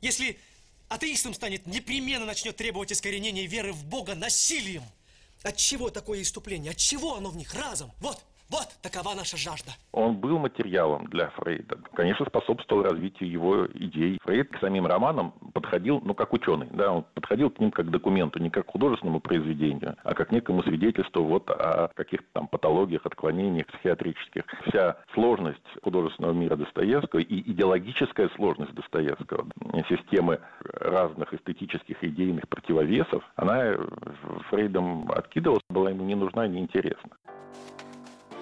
если 0.00 0.38
атеистом 0.88 1.34
станет, 1.34 1.66
непременно 1.66 2.26
начнет 2.26 2.56
требовать 2.56 2.92
искоренения 2.92 3.46
веры 3.46 3.72
в 3.72 3.84
Бога 3.84 4.14
насилием. 4.14 4.84
От 5.42 5.56
чего 5.56 5.90
такое 5.90 6.22
иступление? 6.22 6.72
От 6.72 6.76
чего 6.76 7.16
оно 7.16 7.30
в 7.30 7.36
них 7.36 7.54
разом? 7.54 7.90
Вот. 8.00 8.22
Вот 8.52 8.68
такова 8.82 9.14
наша 9.14 9.38
жажда. 9.38 9.70
Он 9.92 10.14
был 10.14 10.38
материалом 10.38 11.06
для 11.06 11.30
Фрейда. 11.30 11.78
Конечно, 11.94 12.26
способствовал 12.26 12.82
развитию 12.82 13.30
его 13.30 13.66
идей. 13.66 14.18
Фрейд 14.22 14.50
к 14.50 14.60
самим 14.60 14.86
романам 14.86 15.32
подходил, 15.54 16.02
ну, 16.04 16.12
как 16.12 16.34
ученый. 16.34 16.68
Да, 16.70 16.92
он 16.92 17.04
подходил 17.14 17.48
к 17.48 17.58
ним 17.58 17.70
как 17.70 17.86
к 17.86 17.90
документу, 17.90 18.40
не 18.40 18.50
как 18.50 18.66
к 18.66 18.70
художественному 18.70 19.20
произведению, 19.20 19.96
а 20.04 20.12
как 20.12 20.32
некому 20.32 20.62
свидетельству 20.64 21.24
вот 21.24 21.48
о 21.48 21.90
каких-то 21.94 22.26
там 22.34 22.46
патологиях, 22.46 23.06
отклонениях 23.06 23.68
психиатрических. 23.68 24.44
Вся 24.68 24.98
сложность 25.14 25.62
художественного 25.82 26.34
мира 26.34 26.56
Достоевского 26.56 27.20
и 27.20 27.50
идеологическая 27.52 28.28
сложность 28.36 28.74
Достоевского, 28.74 29.46
системы 29.88 30.40
разных 30.62 31.32
эстетических 31.32 32.04
идейных 32.04 32.46
противовесов, 32.50 33.24
она 33.34 33.76
Фрейдом 34.50 35.10
откидывалась, 35.10 35.62
была 35.70 35.88
ему 35.88 36.04
не 36.04 36.16
нужна, 36.16 36.46
не 36.46 36.58
интересна. 36.58 37.12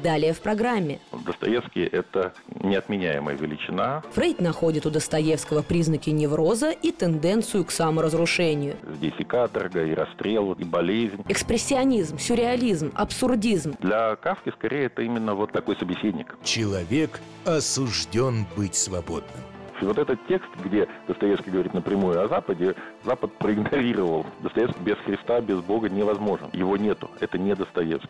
Далее 0.02 0.32
в 0.32 0.40
программе. 0.40 0.98
Достоевский– 1.12 1.82
это 1.92 2.32
неотменяемая 2.62 3.36
величина. 3.36 4.02
Фрейд 4.12 4.40
находит 4.40 4.86
у 4.86 4.90
Достоевского 4.90 5.62
признаки 5.62 6.10
невроза 6.10 6.70
и 6.70 6.90
тенденцию 6.90 7.64
к 7.64 7.70
саморазрушению. 7.70 8.76
Здесь 8.96 9.14
и 9.18 9.24
каторга, 9.24 9.84
и 9.84 9.92
расстрел, 9.94 10.52
и 10.52 10.64
болезнь. 10.64 11.22
Экспрессионизм, 11.28 12.18
сюрреализм, 12.18 12.92
абсурдизм. 12.94 13.74
Для 13.80 14.16
Кавки 14.16 14.50
скорее 14.50 14.86
это 14.86 15.02
именно 15.02 15.34
вот 15.34 15.52
такой 15.52 15.76
собеседник. 15.76 16.36
Человек 16.42 17.20
осужден 17.44 18.46
быть 18.56 18.74
свободным. 18.74 19.40
И 19.80 19.84
вот 19.84 19.98
этот 19.98 20.18
текст, 20.28 20.48
где 20.62 20.86
Достоевский 21.08 21.50
говорит 21.50 21.72
напрямую 21.72 22.22
о 22.22 22.28
Западе, 22.28 22.74
Запад 23.04 23.32
проигнорировал. 23.38 24.26
Достоевский 24.40 24.82
без 24.82 24.96
Христа, 24.98 25.40
без 25.40 25.60
Бога 25.60 25.88
невозможен. 25.88 26.50
Его 26.52 26.76
нету. 26.76 27.10
Это 27.20 27.38
не 27.38 27.54
Достоевский. 27.54 28.08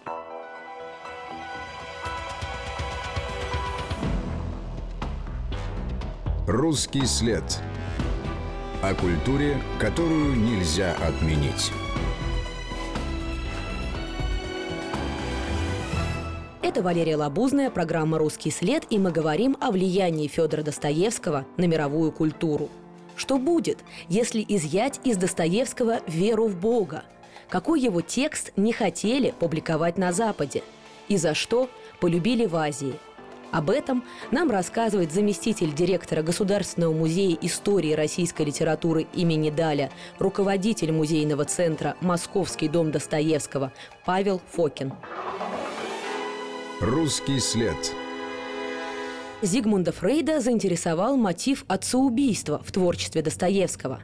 Русский 6.52 7.06
след. 7.06 7.44
О 8.82 8.92
культуре, 8.94 9.56
которую 9.78 10.34
нельзя 10.34 10.96
отменить. 10.96 11.70
Это 16.60 16.82
Валерия 16.82 17.14
Лабузная, 17.14 17.70
программа 17.70 18.18
«Русский 18.18 18.50
след», 18.50 18.84
и 18.90 18.98
мы 18.98 19.12
говорим 19.12 19.56
о 19.60 19.70
влиянии 19.70 20.26
Федора 20.26 20.64
Достоевского 20.64 21.46
на 21.56 21.68
мировую 21.68 22.10
культуру. 22.10 22.68
Что 23.14 23.38
будет, 23.38 23.78
если 24.08 24.44
изъять 24.48 24.98
из 25.04 25.18
Достоевского 25.18 26.00
веру 26.08 26.48
в 26.48 26.56
Бога? 26.56 27.04
Какой 27.48 27.80
его 27.80 28.00
текст 28.00 28.50
не 28.56 28.72
хотели 28.72 29.32
публиковать 29.38 29.98
на 29.98 30.10
Западе? 30.10 30.64
И 31.06 31.16
за 31.16 31.32
что 31.34 31.70
полюбили 32.00 32.46
в 32.46 32.56
Азии– 32.56 32.96
об 33.52 33.70
этом 33.70 34.04
нам 34.30 34.50
рассказывает 34.50 35.12
заместитель 35.12 35.74
директора 35.74 36.22
Государственного 36.22 36.92
музея 36.92 37.36
истории 37.40 37.92
российской 37.92 38.42
литературы 38.42 39.06
имени 39.14 39.50
Даля, 39.50 39.90
руководитель 40.18 40.92
музейного 40.92 41.44
центра 41.44 41.96
«Московский 42.00 42.68
дом 42.68 42.90
Достоевского» 42.90 43.72
Павел 44.04 44.40
Фокин. 44.52 44.92
Русский 46.80 47.40
след. 47.40 47.76
Зигмунда 49.42 49.92
Фрейда 49.92 50.40
заинтересовал 50.40 51.16
мотив 51.16 51.64
отцеубийства 51.68 52.60
в 52.64 52.72
творчестве 52.72 53.22
Достоевского. 53.22 54.00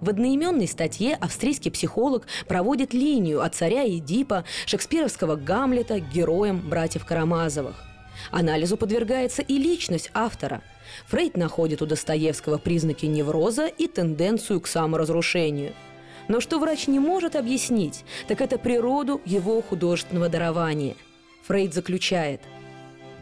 В 0.00 0.10
одноименной 0.10 0.68
статье 0.68 1.14
австрийский 1.14 1.70
психолог 1.70 2.26
проводит 2.46 2.94
линию 2.94 3.42
от 3.42 3.54
царя 3.54 3.86
Эдипа, 3.86 4.44
шекспировского 4.66 5.36
Гамлета 5.36 6.00
к 6.00 6.08
героям 6.08 6.60
братьев 6.68 7.04
Карамазовых. 7.04 7.87
Анализу 8.30 8.76
подвергается 8.76 9.42
и 9.42 9.58
личность 9.58 10.10
автора. 10.14 10.62
Фрейд 11.06 11.36
находит 11.36 11.82
у 11.82 11.86
Достоевского 11.86 12.58
признаки 12.58 13.06
невроза 13.06 13.66
и 13.66 13.86
тенденцию 13.86 14.60
к 14.60 14.66
саморазрушению. 14.66 15.74
Но 16.28 16.40
что 16.40 16.58
врач 16.58 16.86
не 16.86 16.98
может 16.98 17.36
объяснить, 17.36 18.04
так 18.26 18.40
это 18.40 18.58
природу 18.58 19.20
его 19.24 19.60
художественного 19.62 20.28
дарования. 20.28 20.96
Фрейд 21.46 21.74
заключает– 21.74 22.40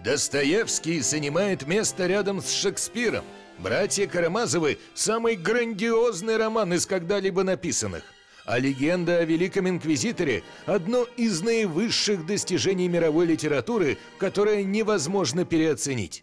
Достоевский 0.07 1.01
занимает 1.01 1.67
место 1.67 2.07
рядом 2.07 2.41
с 2.41 2.53
Шекспиром. 2.53 3.25
«Братья 3.59 4.07
Карамазовы»– 4.07 4.79
самый 4.95 5.35
грандиозный 5.35 6.37
роман 6.37 6.73
из 6.75 6.87
когда-либо 6.87 7.43
написанных. 7.43 8.05
А 8.47 8.61
легенда 8.61 9.19
о 9.19 9.25
Великом 9.25 9.69
Инквизиторе– 9.69 10.45
одно 10.67 11.05
из 11.17 11.43
наивысших 11.43 12.25
достижений 12.27 12.87
мировой 12.87 13.27
литературы, 13.27 13.99
которое 14.19 14.63
невозможно 14.63 15.45
переоценить. 15.45 16.23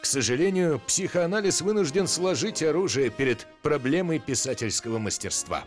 К 0.00 0.06
сожалению, 0.06 0.80
психоанализ 0.86 1.62
вынужден 1.62 2.06
сложить 2.06 2.62
оружие 2.62 3.10
перед 3.10 3.48
проблемой 3.62 4.20
писательского 4.20 4.98
мастерства. 4.98 5.64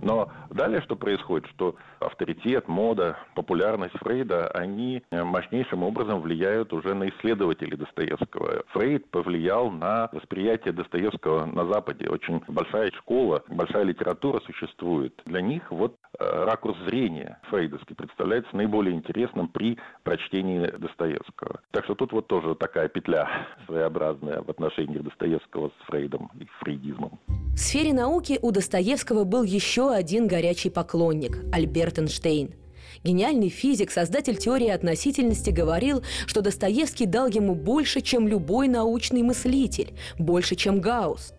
Но 0.00 0.30
далее 0.54 0.80
что 0.82 0.96
происходит, 0.96 1.48
что 1.50 1.76
авторитет, 2.00 2.68
мода, 2.68 3.18
популярность 3.34 3.96
Фрейда, 3.98 4.48
они 4.48 5.02
э, 5.10 5.24
мощнейшим 5.24 5.82
образом 5.82 6.20
влияют 6.20 6.72
уже 6.72 6.94
на 6.94 7.08
исследователей 7.08 7.76
Достоевского. 7.76 8.62
Фрейд 8.68 9.10
повлиял 9.10 9.70
на 9.70 10.08
восприятие 10.12 10.72
Достоевского 10.72 11.46
на 11.46 11.66
Западе. 11.66 12.08
Очень 12.08 12.40
большая 12.48 12.90
школа, 12.92 13.42
большая 13.48 13.84
литература 13.84 14.40
существует. 14.40 15.20
Для 15.26 15.40
них 15.40 15.70
вот 15.70 15.96
э, 16.18 16.44
ракурс 16.44 16.78
зрения 16.86 17.38
фрейдовский 17.50 17.96
представляется 17.96 18.54
наиболее 18.56 18.94
интересным 18.94 19.48
при 19.48 19.78
прочтении 20.02 20.66
Достоевского. 20.66 21.60
Так 21.72 21.84
что 21.84 21.94
тут 21.94 22.12
вот 22.12 22.26
тоже 22.28 22.54
такая 22.54 22.88
петля 22.88 23.28
своеобразная 23.66 24.42
в 24.42 24.50
отношении 24.50 24.98
Достоевского 24.98 25.70
с 25.80 25.86
Фрейдом 25.86 26.30
и 26.38 26.46
фрейдизмом. 26.60 27.18
В 27.54 27.58
сфере 27.58 27.92
науки 27.92 28.38
у 28.42 28.50
Достоевского 28.50 29.24
был 29.24 29.42
еще 29.42 29.90
один 29.90 30.26
горячий 30.26 30.43
поклонник– 30.70 31.38
Альберт 31.52 31.98
Эйнштейн. 31.98 32.54
Гениальный 33.02 33.48
физик, 33.48 33.90
создатель 33.90 34.36
теории 34.36 34.68
относительности 34.68 35.50
говорил, 35.50 36.02
что 36.26 36.40
Достоевский 36.40 37.06
дал 37.06 37.28
ему 37.28 37.54
больше, 37.54 38.00
чем 38.00 38.28
любой 38.28 38.68
научный 38.68 39.22
мыслитель, 39.22 39.92
больше, 40.18 40.54
чем 40.54 40.80
Гаусс. 40.80 41.32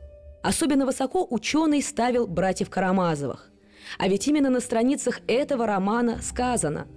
Особенно 0.44 0.86
высоко 0.86 1.26
ученый 1.30 1.82
ставил 1.82 2.28
братьев 2.28 2.70
Карамазовых. 2.70 3.50
А 3.98 4.08
ведь 4.08 4.28
именно 4.28 4.50
на 4.50 4.60
страницах 4.60 5.22
этого 5.28 5.66
романа 5.66 6.20
сказано 6.22 6.88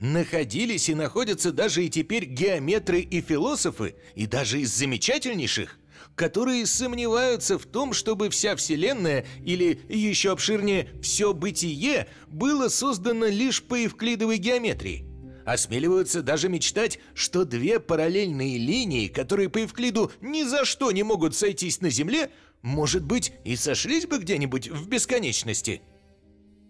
Находились 0.00 0.88
и 0.88 0.94
находятся 0.94 1.50
даже 1.50 1.84
и 1.84 1.88
теперь 1.88 2.26
геометры 2.26 3.00
и 3.00 3.20
философы, 3.20 3.94
и 4.14 4.26
даже 4.26 4.60
из 4.60 4.76
замечательнейших 4.76 5.78
которые 6.14 6.66
сомневаются 6.66 7.58
в 7.58 7.66
том, 7.66 7.92
чтобы 7.92 8.30
вся 8.30 8.56
Вселенная, 8.56 9.26
или 9.44 9.80
еще 9.88 10.32
обширнее, 10.32 10.88
все 11.02 11.32
бытие, 11.34 12.08
было 12.28 12.68
создано 12.68 13.26
лишь 13.26 13.62
по 13.62 13.74
евклидовой 13.74 14.38
геометрии. 14.38 15.06
Осмеливаются 15.44 16.22
даже 16.22 16.48
мечтать, 16.48 16.98
что 17.14 17.44
две 17.44 17.78
параллельные 17.78 18.56
линии, 18.56 19.08
которые 19.08 19.50
по 19.50 19.58
Евклиду 19.58 20.10
ни 20.22 20.42
за 20.42 20.64
что 20.64 20.90
не 20.90 21.02
могут 21.02 21.36
сойтись 21.36 21.82
на 21.82 21.90
Земле, 21.90 22.30
может 22.62 23.04
быть, 23.04 23.32
и 23.44 23.56
сошлись 23.56 24.06
бы 24.06 24.18
где-нибудь 24.18 24.68
в 24.68 24.88
бесконечности– 24.88 25.82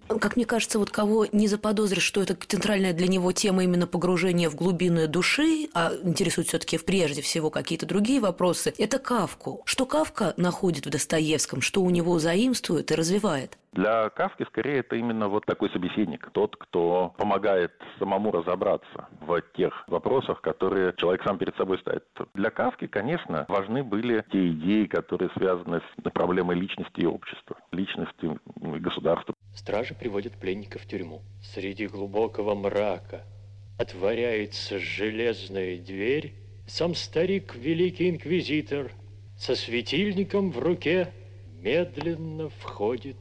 как 0.09 0.37
мне 0.37 0.45
кажется, 0.45 0.79
вот 0.79 0.91
кого 0.91 1.27
не 1.33 1.49
заподозришь, 1.49 2.03
что 2.03 2.23
это 2.23 2.37
центральная 2.47 2.93
для 2.93 3.09
него 3.09 3.33
тема 3.33 3.65
именно 3.65 3.87
погружения 3.87 4.51
в 4.51 4.55
глубины 4.55 5.07
души, 5.07 5.69
а 5.75 5.93
интересует 6.03 6.49
все 6.49 6.59
таки 6.59 6.79
прежде 6.79 7.23
всего 7.23 7.51
какие-то 7.51 7.87
другие 7.87 8.21
вопросы, 8.21 8.75
это 8.79 8.99
Кавку. 8.99 9.63
Что 9.65 9.87
Кавка 9.87 10.35
находит 10.37 10.87
в 10.87 10.91
Достоевском, 10.91 11.61
что 11.61 11.83
у 11.83 11.91
него 11.91 12.19
заимствует 12.19 12.91
и 12.91 12.95
развивает? 12.95 13.59
Для 13.75 14.09
Кавки 14.11 14.45
скорее 14.45 14.79
это 14.79 14.95
именно 14.95 15.29
вот 15.29 15.47
такой 15.47 15.69
собеседник, 15.71 16.31
тот, 16.31 16.55
кто 16.55 17.13
помогает 17.19 17.73
самому 17.99 18.31
разобраться 18.31 19.09
в 19.21 19.43
тех 19.57 19.83
вопросах, 19.89 20.41
которые 20.43 20.95
человек 20.97 21.25
сам 21.25 21.39
перед 21.39 21.57
собой 21.57 21.79
ставит. 21.81 22.05
Для 22.35 22.51
Кавки, 22.51 22.87
конечно, 22.87 23.47
важны 23.49 23.83
были 23.83 24.25
те 24.31 24.51
идеи, 24.51 24.85
которые 24.85 25.29
связаны 25.31 25.81
с 25.81 26.11
проблемой 26.11 26.55
личности 26.55 27.01
и 27.01 27.07
общества, 27.07 27.57
личности 27.73 28.39
и 28.61 28.79
государства. 28.79 29.35
Стражи 29.57 29.95
приводят 29.95 30.35
пленника 30.35 30.79
в 30.79 30.87
тюрьму. 30.87 31.23
Среди 31.43 31.89
глубокого 31.89 32.55
мрака 32.55 33.23
отворяется 33.81 34.79
железная 34.79 35.79
дверь. 35.79 36.33
Сам 36.69 36.95
старик, 36.95 37.57
великий 37.57 38.11
инквизитор, 38.11 38.93
со 39.37 39.57
светильником 39.57 40.53
в 40.53 40.61
руке 40.61 41.13
медленно 41.61 42.51
входит 42.51 43.17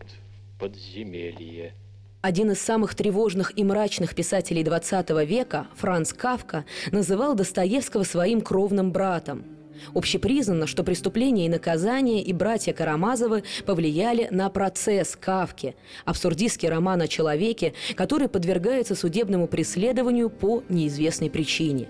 подземелье. 0.63 1.73
Один 2.21 2.51
из 2.51 2.61
самых 2.61 2.95
тревожных 2.95 3.51
и 3.57 3.65
мрачных 3.65 4.15
писателей 4.15 4.63
XX 4.63 5.25
века, 5.25 5.67
Франц 5.75 6.13
Кавка, 6.13 6.63
называл 6.89 7.35
Достоевского 7.35 8.03
своим 8.03 8.39
кровным 8.39 8.93
братом. 8.93 9.43
Общепризнано, 9.93 10.65
что 10.65 10.85
преступления 10.85 11.47
и 11.47 11.49
наказания 11.49 12.23
и 12.23 12.31
братья 12.31 12.71
Карамазовы 12.71 13.43
повлияли 13.65 14.29
на 14.31 14.49
процесс 14.49 15.17
Кавки, 15.19 15.75
абсурдистский 16.05 16.69
роман 16.69 17.01
о 17.01 17.09
человеке, 17.09 17.73
который 17.95 18.29
подвергается 18.29 18.95
судебному 18.95 19.47
преследованию 19.47 20.29
по 20.29 20.63
неизвестной 20.69 21.29
причине. 21.29 21.89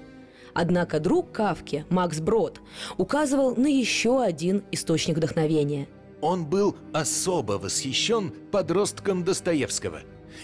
Однако 0.55 0.99
друг 0.99 1.31
Кавки, 1.31 1.85
Макс 1.91 2.19
Брод, 2.19 2.59
указывал 2.97 3.55
на 3.55 3.67
еще 3.67 4.23
один 4.23 4.63
источник 4.71 5.17
вдохновения– 5.17 5.87
он 6.23 6.45
был 6.45 6.77
особо 6.93 7.53
восхищен 7.53 8.31
подростком 8.49 9.25
Достоевского 9.25 10.03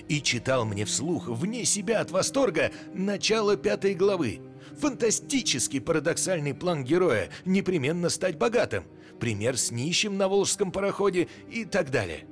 и 0.09 0.21
читал 0.21 0.65
мне 0.65 0.83
вслух, 0.83 1.29
вне 1.29 1.63
себя 1.63 2.01
от 2.01 2.11
восторга, 2.11 2.71
начало 2.93 3.55
пятой 3.55 3.95
главы. 3.95 4.41
Фантастический 4.77 5.79
парадоксальный 5.79 6.53
план 6.53 6.83
героя– 6.83 7.29
непременно 7.45 8.09
стать 8.09 8.37
богатым, 8.37 8.83
пример 9.21 9.57
с 9.57 9.71
нищим 9.71 10.17
на 10.17 10.27
Волжском 10.27 10.71
пароходе 10.71 11.29
и 11.49 11.63
так 11.63 11.91
далее. 11.91 12.25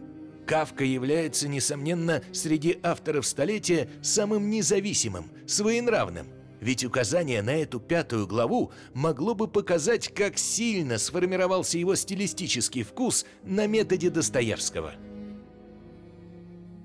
Кавка 0.46 0.84
является, 0.84 1.48
несомненно, 1.48 2.22
среди 2.34 2.78
авторов 2.84 3.26
столетия 3.26 3.90
самым 4.02 4.50
независимым, 4.50 5.32
своенравным, 5.46 6.28
ведь 6.62 6.84
указание 6.84 7.42
на 7.42 7.56
эту 7.56 7.80
пятую 7.80 8.28
главу 8.28 8.72
могло 8.94 9.36
бы 9.36 9.48
показать, 9.48 10.10
как 10.14 10.38
сильно 10.38 10.98
сформировался 10.98 11.78
его 11.78 11.96
стилистический 11.96 12.84
вкус 12.84 13.26
на 13.44 13.68
методе 13.68 14.10
Достоевского– 14.10 14.94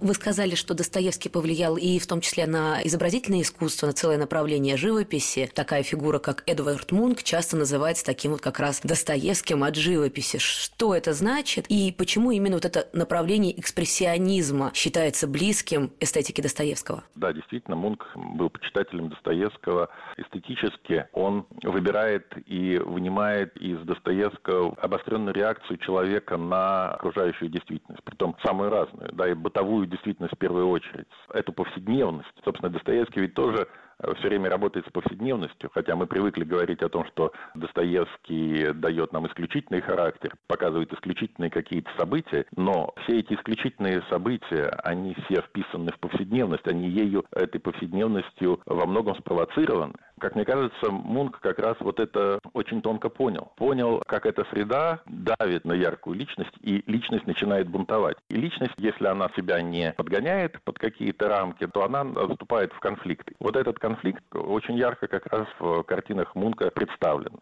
вы 0.02 0.14
сказали, 0.14 0.54
что 0.54 0.74
Достоевский 0.74 1.28
повлиял 1.28 1.76
и 1.76 1.98
в 1.98 2.06
том 2.06 2.20
числе 2.20 2.46
на 2.46 2.82
изобразительное 2.82 3.42
искусство, 3.42 3.86
на 3.86 3.92
целое 3.92 4.18
направление 4.18 4.76
живописи. 4.76 5.48
Такая 5.54 5.82
фигура, 5.82 6.18
как 6.18 6.42
Эдвард 6.46 6.90
Мунк, 6.90 7.22
часто 7.22 7.56
называется 7.56 8.04
таким 8.04 8.32
вот 8.32 8.40
как 8.40 8.58
раз 8.58 8.80
Достоевским 8.82 9.62
от 9.62 9.76
живописи. 9.76 10.38
Что 10.38 10.94
это 10.94 11.12
значит 11.12 11.66
и 11.68 11.94
почему 11.96 12.32
именно 12.32 12.56
вот 12.56 12.64
это 12.64 12.88
направление 12.92 13.58
экспрессионизма 13.58 14.72
считается 14.74 15.28
близким 15.28 15.92
эстетике 16.00 16.42
Достоевского? 16.42 17.04
Да, 17.14 17.32
действительно, 17.32 17.76
Мунк 17.76 18.04
был 18.16 18.50
почитателем 18.50 19.08
Достоевского. 19.08 19.88
Эстетически 20.16 21.06
он 21.12 21.46
выбирает 21.62 22.26
и 22.46 22.78
вынимает 22.78 23.56
из 23.56 23.78
Достоевского 23.86 24.74
обостренную 24.80 25.34
реакцию 25.34 25.78
человека 25.78 26.36
на 26.36 26.94
окружающую 26.94 27.48
действительность, 27.48 28.02
притом 28.02 28.36
самую 28.44 28.70
разную, 28.70 29.12
да, 29.12 29.30
и 29.30 29.34
бытовую 29.34 29.86
действительность 29.92 30.34
в 30.34 30.38
первую 30.38 30.68
очередь, 30.68 31.06
эту 31.32 31.52
повседневность. 31.52 32.28
Собственно, 32.44 32.72
Достоевский 32.72 33.20
ведь 33.20 33.34
тоже 33.34 33.68
все 34.16 34.28
время 34.28 34.50
работает 34.50 34.86
с 34.86 34.90
повседневностью, 34.90 35.70
хотя 35.72 35.96
мы 35.96 36.06
привыкли 36.06 36.44
говорить 36.44 36.82
о 36.82 36.88
том, 36.88 37.04
что 37.06 37.32
Достоевский 37.54 38.72
дает 38.72 39.12
нам 39.12 39.26
исключительный 39.26 39.80
характер, 39.80 40.34
показывает 40.46 40.92
исключительные 40.92 41.50
какие-то 41.50 41.90
события, 41.96 42.46
но 42.56 42.92
все 43.04 43.20
эти 43.20 43.34
исключительные 43.34 44.02
события, 44.10 44.68
они 44.84 45.14
все 45.26 45.42
вписаны 45.42 45.92
в 45.92 45.98
повседневность, 45.98 46.66
они 46.66 46.88
ею, 46.88 47.24
этой 47.32 47.60
повседневностью 47.60 48.60
во 48.66 48.86
многом 48.86 49.16
спровоцированы. 49.16 49.94
Как 50.18 50.36
мне 50.36 50.44
кажется, 50.44 50.90
Мунк 50.90 51.40
как 51.40 51.58
раз 51.58 51.76
вот 51.80 51.98
это 51.98 52.38
очень 52.52 52.80
тонко 52.80 53.08
понял. 53.08 53.50
Понял, 53.56 54.00
как 54.06 54.24
эта 54.24 54.44
среда 54.52 55.00
давит 55.06 55.64
на 55.64 55.72
яркую 55.72 56.16
личность, 56.16 56.52
и 56.60 56.84
личность 56.86 57.26
начинает 57.26 57.68
бунтовать. 57.68 58.16
И 58.28 58.36
личность, 58.36 58.74
если 58.78 59.06
она 59.06 59.30
себя 59.36 59.60
не 59.60 59.92
подгоняет 59.96 60.62
под 60.62 60.78
какие-то 60.78 61.28
рамки, 61.28 61.66
то 61.66 61.84
она 61.84 62.04
вступает 62.04 62.72
в 62.72 62.78
конфликты. 62.78 63.34
Вот 63.40 63.56
этот 63.56 63.80
конфликт 63.80 63.91
очень 64.32 64.76
ярко 64.76 65.06
как 65.06 65.26
раз 65.26 65.46
в 65.58 65.82
картинах 65.82 66.34
Мунка 66.34 66.70
представлен. 66.70 67.38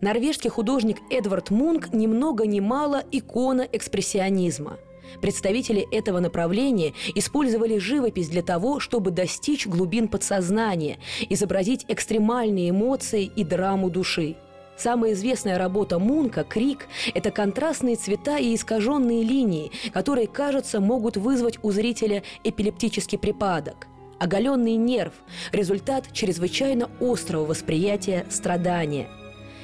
Норвежский 0.00 0.50
художник 0.50 0.98
Эдвард 1.10 1.50
Мунк 1.50 1.92
ни 1.92 2.06
много 2.06 2.46
ни 2.46 2.60
мало 2.60 3.02
икона 3.10 3.62
экспрессионизма– 3.62 4.78
Представители 5.20 5.86
этого 5.90 6.20
направления 6.20 6.92
использовали 7.14 7.78
живопись 7.78 8.28
для 8.28 8.42
того, 8.42 8.80
чтобы 8.80 9.10
достичь 9.10 9.66
глубин 9.66 10.08
подсознания, 10.08 10.98
изобразить 11.28 11.84
экстремальные 11.88 12.70
эмоции 12.70 13.24
и 13.24 13.44
драму 13.44 13.90
души. 13.90 14.36
Самая 14.76 15.14
известная 15.14 15.56
работа 15.56 15.98
Мунка 15.98 16.44
«Крик»– 16.44 16.86
это 17.14 17.30
контрастные 17.30 17.96
цвета 17.96 18.36
и 18.36 18.54
искаженные 18.54 19.22
линии, 19.22 19.72
которые, 19.90 20.26
кажется, 20.26 20.80
могут 20.80 21.16
вызвать 21.16 21.58
у 21.62 21.70
зрителя 21.70 22.22
эпилептический 22.44 23.18
припадок. 23.18 23.86
Оголенный 24.18 24.76
нерв– 24.76 25.12
результат 25.52 26.12
чрезвычайно 26.12 26.90
острого 27.00 27.46
восприятия 27.46 28.26
страдания. 28.30 29.08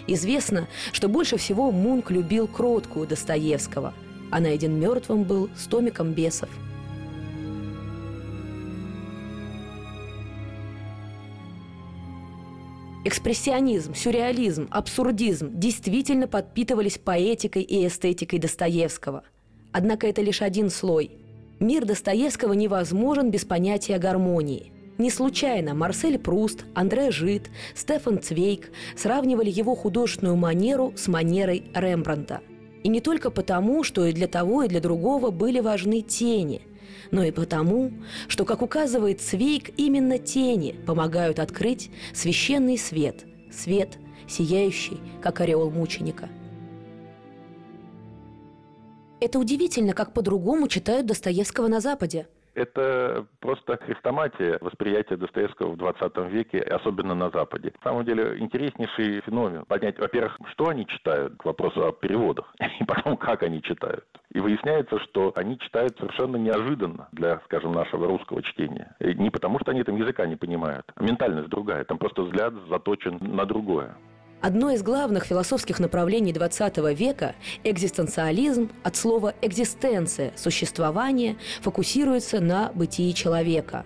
Известно, 0.06 0.68
что 0.92 1.08
больше 1.08 1.36
всего 1.36 1.70
Мунк 1.70 2.10
любил 2.10 2.46
кроткую 2.46 3.06
Достоевского– 3.06 3.94
а 4.32 4.40
найден 4.40 4.80
мертвым 4.80 5.24
был 5.24 5.50
с 5.54 5.66
томиком 5.66 6.14
бесов. 6.14 6.48
Экспрессионизм, 13.04 13.94
сюрреализм, 13.94 14.68
абсурдизм 14.70 15.50
действительно 15.52 16.28
подпитывались 16.28 16.96
поэтикой 16.96 17.62
и 17.62 17.86
эстетикой 17.86 18.38
Достоевского. 18.38 19.24
Однако 19.70 20.06
это 20.06 20.22
лишь 20.22 20.40
один 20.40 20.70
слой. 20.70 21.10
Мир 21.62 21.86
Достоевского 21.86 22.52
невозможен 22.52 23.30
без 23.30 23.44
понятия 23.44 23.98
гармонии. 23.98 24.72
Не 24.98 25.10
случайно 25.10 25.74
Марсель 25.74 26.18
Пруст, 26.18 26.64
Андре 26.74 27.10
Жид, 27.10 27.50
Стефан 27.74 28.20
Цвейк 28.20 28.70
сравнивали 28.96 29.50
его 29.50 29.74
художественную 29.74 30.36
манеру 30.36 30.92
с 30.96 31.08
манерой 31.08 31.64
Рембрандта– 31.74 32.40
и 32.82 32.88
не 32.88 33.00
только 33.00 33.30
потому, 33.30 33.84
что 33.84 34.04
и 34.06 34.12
для 34.12 34.26
того, 34.26 34.64
и 34.64 34.68
для 34.68 34.80
другого 34.80 35.30
были 35.30 35.60
важны 35.60 36.00
тени, 36.00 36.62
но 37.10 37.22
и 37.22 37.30
потому, 37.30 37.92
что, 38.28 38.44
как 38.44 38.62
указывает 38.62 39.20
Свейк, 39.20 39.70
именно 39.78 40.18
тени 40.18 40.74
помогают 40.86 41.38
открыть 41.38 41.90
священный 42.12 42.78
свет, 42.78 43.24
свет, 43.52 43.98
сияющий, 44.28 44.98
как 45.20 45.40
ореол 45.40 45.70
мученика. 45.70 46.28
Это 49.24 49.38
удивительно, 49.38 49.92
как 49.92 50.14
по-другому 50.14 50.66
читают 50.66 51.06
Достоевского 51.06 51.68
на 51.68 51.78
Западе– 51.78 52.26
это 52.54 53.26
просто 53.40 53.78
хрестоматия 53.78 54.58
восприятия 54.60 55.16
Достоевского 55.16 55.72
в 55.72 55.76
20 55.76 56.16
веке, 56.30 56.60
особенно 56.60 57.14
на 57.14 57.30
Западе. 57.30 57.72
На 57.82 57.90
самом 57.90 58.04
деле 58.04 58.38
интереснейший 58.38 59.20
феномен. 59.22 59.64
Понять, 59.64 59.98
во-первых, 59.98 60.38
что 60.52 60.68
они 60.68 60.86
читают, 60.86 61.36
к 61.36 61.44
вопросу 61.44 61.86
о 61.86 61.92
переводах, 61.92 62.54
и 62.80 62.84
потом, 62.84 63.16
как 63.16 63.42
они 63.42 63.62
читают. 63.62 64.04
И 64.32 64.40
выясняется, 64.40 64.98
что 65.00 65.32
они 65.34 65.58
читают 65.58 65.96
совершенно 65.98 66.36
неожиданно 66.36 67.08
для, 67.12 67.40
скажем, 67.44 67.72
нашего 67.72 68.06
русского 68.06 68.42
чтения. 68.42 68.94
И 69.00 69.14
не 69.14 69.30
потому, 69.30 69.58
что 69.60 69.70
они 69.70 69.82
там 69.82 69.96
языка 69.96 70.26
не 70.26 70.36
понимают, 70.36 70.84
а 70.94 71.02
ментальность 71.02 71.48
другая. 71.48 71.84
Там 71.84 71.98
просто 71.98 72.22
взгляд 72.22 72.54
заточен 72.68 73.18
на 73.20 73.46
другое. 73.46 73.96
Одно 74.42 74.72
из 74.72 74.82
главных 74.82 75.24
философских 75.24 75.78
направлений 75.78 76.32
XX 76.32 76.92
века– 76.94 77.36
экзистенциализм 77.64 78.72
от 78.82 78.96
слова 78.96 79.34
«экзистенция»– 79.40 80.32
существование– 80.36 81.36
фокусируется 81.62 82.40
на 82.40 82.72
бытии 82.74 83.14
человека. 83.14 83.84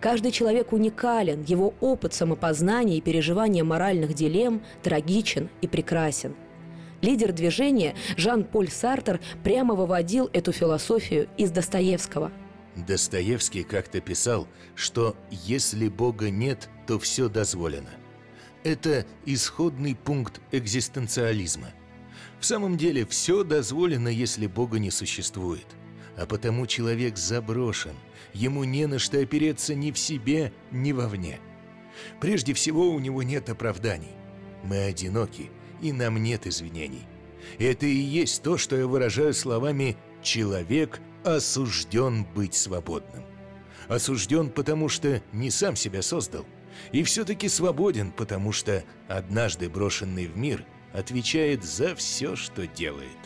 Каждый 0.00 0.32
человек 0.32 0.72
уникален, 0.72 1.42
его 1.42 1.74
опыт 1.82 2.14
самопознания 2.14 2.96
и 2.96 3.00
переживания 3.02 3.64
моральных 3.64 4.14
дилемм 4.14 4.62
трагичен 4.82 5.50
и 5.60 5.68
прекрасен. 5.68 6.34
Лидер 7.02 7.34
движения 7.34 7.94
Жан-Поль 8.16 8.70
Сартер 8.70 9.20
прямо 9.44 9.74
выводил 9.74 10.30
эту 10.32 10.52
философию 10.52 11.28
из 11.36 11.50
Достоевского. 11.50 12.32
Достоевский 12.76 13.62
как-то 13.62 14.00
писал, 14.00 14.48
что 14.74 15.16
«если 15.30 15.88
Бога 15.88 16.30
нет, 16.30 16.70
то 16.86 16.98
все 16.98 17.28
дозволено». 17.28 17.90
Это 18.64 19.06
исходный 19.24 19.94
пункт 19.94 20.40
экзистенциализма. 20.50 21.68
В 22.40 22.44
самом 22.44 22.76
деле 22.76 23.06
все 23.06 23.44
дозволено, 23.44 24.08
если 24.08 24.46
Бога 24.46 24.78
не 24.78 24.90
существует. 24.90 25.66
А 26.16 26.26
потому 26.26 26.66
человек 26.66 27.16
заброшен, 27.16 27.94
ему 28.32 28.64
не 28.64 28.86
на 28.86 28.98
что 28.98 29.20
опереться 29.20 29.74
ни 29.74 29.92
в 29.92 29.98
себе, 29.98 30.52
ни 30.72 30.92
вовне. 30.92 31.38
Прежде 32.20 32.54
всего, 32.54 32.90
у 32.90 32.98
него 32.98 33.22
нет 33.22 33.48
оправданий. 33.48 34.16
Мы 34.64 34.84
одиноки, 34.84 35.50
и 35.80 35.92
нам 35.92 36.20
нет 36.20 36.46
извинений. 36.46 37.06
Это 37.58 37.86
и 37.86 37.94
есть 37.94 38.42
то, 38.42 38.58
что 38.58 38.76
я 38.76 38.86
выражаю 38.86 39.32
словами 39.32 39.96
«человек 40.22 41.00
осужден 41.24 42.24
быть 42.24 42.54
свободным». 42.54 43.24
Осужден, 43.86 44.50
потому 44.50 44.88
что 44.88 45.22
не 45.32 45.50
сам 45.50 45.76
себя 45.76 46.02
создал– 46.02 46.44
и 46.92 47.02
все-таки 47.02 47.48
свободен, 47.48 48.12
потому 48.12 48.52
что 48.52 48.82
однажды 49.08 49.68
брошенный 49.68 50.26
в 50.26 50.36
мир 50.36 50.64
отвечает 50.92 51.64
за 51.64 51.94
все, 51.94 52.36
что 52.36 52.66
делает. 52.66 53.18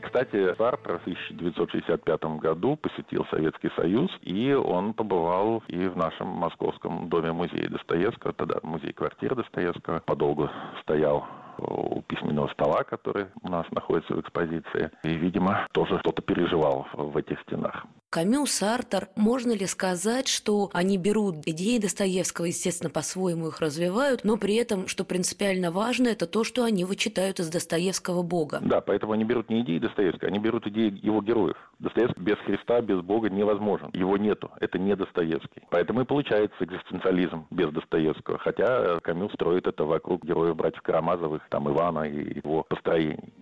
Кстати, 0.00 0.54
Сартр 0.56 0.98
в 0.98 1.02
1965 1.02 2.24
году 2.40 2.76
посетил 2.76 3.26
Советский 3.30 3.70
Союз, 3.76 4.10
и 4.22 4.52
он 4.52 4.94
побывал 4.94 5.62
и 5.68 5.86
в 5.86 5.96
нашем 5.96 6.28
московском 6.28 7.08
доме-музее 7.08 7.68
Достоевского, 7.68 8.32
тогда 8.32 8.56
музей-квартира 8.62 9.34
Достоевского, 9.34 10.00
подолгу 10.00 10.48
стоял 10.80 11.26
у 11.58 12.00
письменного 12.02 12.48
стола, 12.48 12.84
который 12.84 13.26
у 13.42 13.48
нас 13.48 13.66
находится 13.70 14.14
в 14.14 14.20
экспозиции. 14.20 14.90
И, 15.04 15.10
видимо, 15.10 15.66
тоже 15.72 15.98
что-то 15.98 16.22
переживал 16.22 16.86
в 16.94 17.16
этих 17.16 17.40
стенах. 17.42 17.86
Камю, 18.12 18.44
Сартер, 18.44 19.08
можно 19.16 19.52
ли 19.52 19.64
сказать, 19.64 20.28
что 20.28 20.68
они 20.74 20.98
берут 20.98 21.36
идеи 21.46 21.78
Достоевского, 21.78 22.44
естественно, 22.44 22.90
по-своему 22.90 23.48
их 23.48 23.60
развивают, 23.60 24.22
но 24.22 24.36
при 24.36 24.56
этом, 24.56 24.86
что 24.86 25.06
принципиально 25.06 25.70
важно, 25.70 26.08
это 26.08 26.26
то, 26.26 26.44
что 26.44 26.64
они 26.64 26.84
вычитают 26.84 27.40
из 27.40 27.48
Достоевского 27.48 28.22
Бога? 28.22 28.58
Да, 28.60 28.82
поэтому 28.82 29.12
они 29.12 29.24
берут 29.24 29.48
не 29.48 29.62
идеи 29.62 29.78
Достоевского, 29.78 30.28
они 30.28 30.38
берут 30.38 30.66
идеи 30.66 30.94
его 31.02 31.22
героев. 31.22 31.56
Достоевский 31.78 32.20
без 32.20 32.36
Христа, 32.44 32.82
без 32.82 33.00
Бога 33.00 33.30
невозможен. 33.30 33.88
Его 33.94 34.18
нету. 34.18 34.50
Это 34.60 34.78
не 34.78 34.94
Достоевский. 34.94 35.62
Поэтому 35.70 36.02
и 36.02 36.04
получается 36.04 36.62
экзистенциализм 36.62 37.46
без 37.50 37.70
Достоевского. 37.70 38.36
Хотя 38.36 39.00
Камю 39.00 39.30
строит 39.30 39.66
это 39.66 39.86
вокруг 39.86 40.22
героев 40.22 40.54
братьев 40.54 40.82
Карамазовых, 40.82 41.48
там 41.48 41.66
Ивана 41.70 42.02
и 42.02 42.36
его 42.36 42.62
построений. 42.64 43.32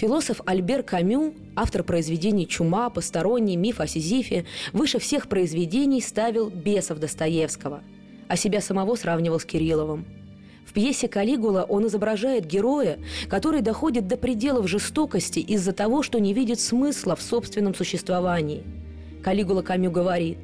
Философ 0.00 0.40
Альбер 0.46 0.82
Камю, 0.82 1.34
автор 1.54 1.82
произведений 1.82 2.48
«Чума», 2.48 2.88
«Посторонний», 2.88 3.56
«Миф 3.56 3.80
о 3.80 3.86
Сизифе», 3.86 4.46
выше 4.72 4.98
всех 4.98 5.28
произведений 5.28 6.00
ставил 6.00 6.48
бесов 6.48 6.98
Достоевского, 6.98 7.82
а 8.26 8.34
себя 8.34 8.62
самого 8.62 8.94
сравнивал 8.94 9.38
с 9.38 9.44
Кирилловым. 9.44 10.06
В 10.64 10.72
пьесе 10.72 11.06
«Калигула» 11.06 11.66
он 11.68 11.86
изображает 11.86 12.46
героя, 12.46 12.98
который 13.28 13.60
доходит 13.60 14.08
до 14.08 14.16
пределов 14.16 14.68
жестокости 14.68 15.40
из-за 15.40 15.72
того, 15.72 16.02
что 16.02 16.18
не 16.18 16.32
видит 16.32 16.60
смысла 16.60 17.14
в 17.14 17.20
собственном 17.20 17.74
существовании. 17.74 18.64
Калигула 19.22 19.60
Камю 19.60 19.90
говорит, 19.90 20.38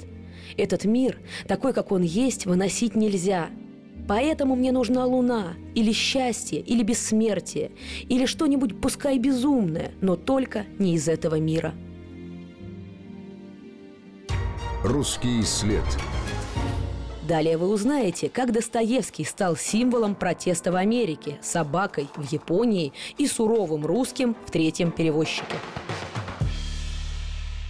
«Этот 0.58 0.84
мир, 0.84 1.18
такой, 1.48 1.72
как 1.72 1.92
он 1.92 2.02
есть, 2.02 2.44
выносить 2.44 2.94
нельзя– 2.94 3.48
Поэтому 4.08 4.54
мне 4.54 4.72
нужна 4.72 5.04
луна, 5.04 5.54
или 5.74 5.92
счастье, 5.92 6.60
или 6.60 6.82
бессмертие, 6.82 7.72
или 8.08 8.26
что-нибудь 8.26 8.80
пускай 8.80 9.18
безумное, 9.18 9.92
но 10.00 10.16
только 10.16 10.64
не 10.78 10.94
из 10.94 11.08
этого 11.08 11.36
мира. 11.40 11.74
Русский 14.84 15.42
след. 15.42 15.82
Далее 17.26 17.58
вы 17.58 17.68
узнаете, 17.68 18.28
как 18.28 18.52
Достоевский 18.52 19.24
стал 19.24 19.56
символом 19.56 20.14
протеста 20.14 20.70
в 20.70 20.76
Америке, 20.76 21.38
собакой 21.42 22.08
в 22.14 22.30
Японии 22.30 22.92
и 23.18 23.26
суровым 23.26 23.84
русским 23.84 24.36
в 24.46 24.52
третьем 24.52 24.92
перевозчике 24.92 25.56